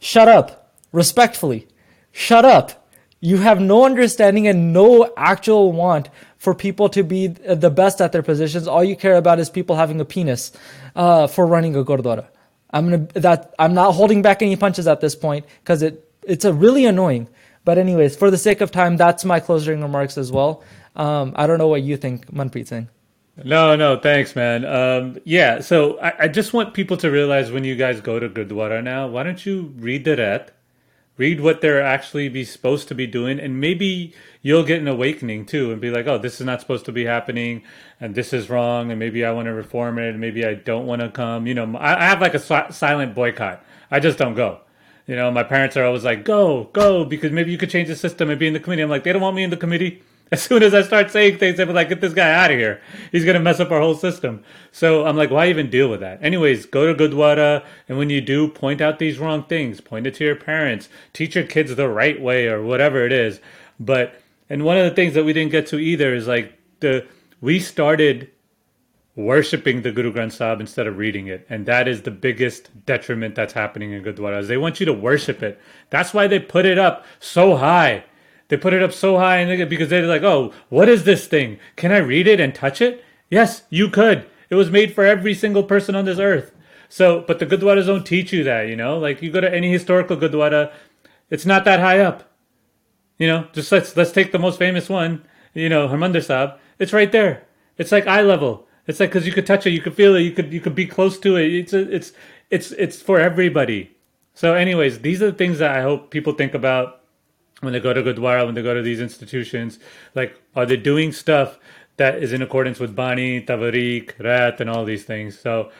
[0.00, 0.74] shut up.
[0.92, 1.66] Respectfully.
[2.12, 2.88] Shut up.
[3.20, 8.12] You have no understanding and no actual want for people to be the best at
[8.12, 8.68] their positions.
[8.68, 10.52] All you care about is people having a penis
[10.94, 12.26] uh, for running a gurdwara.
[12.70, 16.44] I'm gonna that I'm not holding back any punches at this point because it it's
[16.44, 17.28] a really annoying.
[17.64, 20.62] But anyways, for the sake of time, that's my closing remarks as well.
[20.96, 22.88] Um, I don't know what you think, Manpreet Singh.
[23.44, 24.64] No, no, thanks, man.
[24.64, 28.28] Um, yeah, so I, I, just want people to realize when you guys go to
[28.28, 30.48] Gurdwara now, why don't you read the Rehat,
[31.18, 35.44] read what they're actually be supposed to be doing, and maybe you'll get an awakening
[35.44, 37.62] too, and be like, oh, this is not supposed to be happening,
[38.00, 40.86] and this is wrong, and maybe I want to reform it, and maybe I don't
[40.86, 41.46] want to come.
[41.46, 43.62] You know, I, I have like a silent boycott.
[43.90, 44.60] I just don't go.
[45.06, 47.96] You know, my parents are always like, go, go, because maybe you could change the
[47.96, 48.82] system and be in the committee.
[48.82, 50.02] I'm like, they don't want me in the committee.
[50.30, 52.82] As soon as I start saying things, they're like, get this guy out of here.
[53.12, 54.42] He's going to mess up our whole system.
[54.72, 56.22] So I'm like, why even deal with that?
[56.22, 57.64] Anyways, go to Gurdwara.
[57.88, 59.80] And when you do, point out these wrong things.
[59.80, 60.88] Point it to your parents.
[61.12, 63.40] Teach your kids the right way or whatever it is.
[63.80, 64.20] But,
[64.50, 67.06] and one of the things that we didn't get to either is like the,
[67.40, 68.30] we started
[69.16, 71.46] worshiping the Guru Granth Sahib instead of reading it.
[71.50, 74.46] And that is the biggest detriment that's happening in Gurdwaras.
[74.46, 75.60] They want you to worship it.
[75.90, 78.04] That's why they put it up so high.
[78.48, 81.58] They put it up so high and because they're like, oh, what is this thing?
[81.76, 83.04] Can I read it and touch it?
[83.30, 84.26] Yes, you could.
[84.48, 86.52] It was made for every single person on this earth.
[86.88, 88.98] So, but the Gurdwaras don't teach you that, you know?
[88.98, 90.72] Like you go to any historical Gurdwara,
[91.28, 92.30] it's not that high up.
[93.18, 96.52] You know, just let's let's take the most famous one, you know, Harmandir Sahib.
[96.78, 97.46] It's right there.
[97.76, 100.22] It's like eye level it's like because you could touch it, you could feel it,
[100.22, 101.52] you could you could be close to it.
[101.52, 102.12] It's a, it's
[102.50, 103.94] it's it's for everybody.
[104.32, 107.02] So, anyways, these are the things that I hope people think about
[107.60, 109.78] when they go to Gurdwara, when they go to these institutions.
[110.14, 111.58] Like, are they doing stuff
[111.96, 115.38] that is in accordance with Bani, Tawariq, Rehat, and all these things?
[115.38, 115.70] So,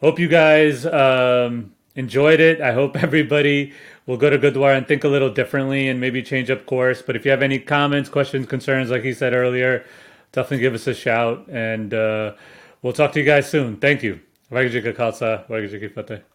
[0.00, 2.60] hope you guys um, enjoyed it.
[2.60, 3.72] I hope everybody
[4.06, 7.02] will go to Gurdwara and think a little differently and maybe change up course.
[7.02, 9.84] But if you have any comments, questions, concerns, like he said earlier,
[10.32, 11.46] definitely give us a shout.
[11.48, 12.34] And uh,
[12.82, 13.76] we'll talk to you guys soon.
[13.76, 14.20] Thank you.
[14.50, 16.22] Waheguru Ji Ka Khalsa, Waheguru Fateh.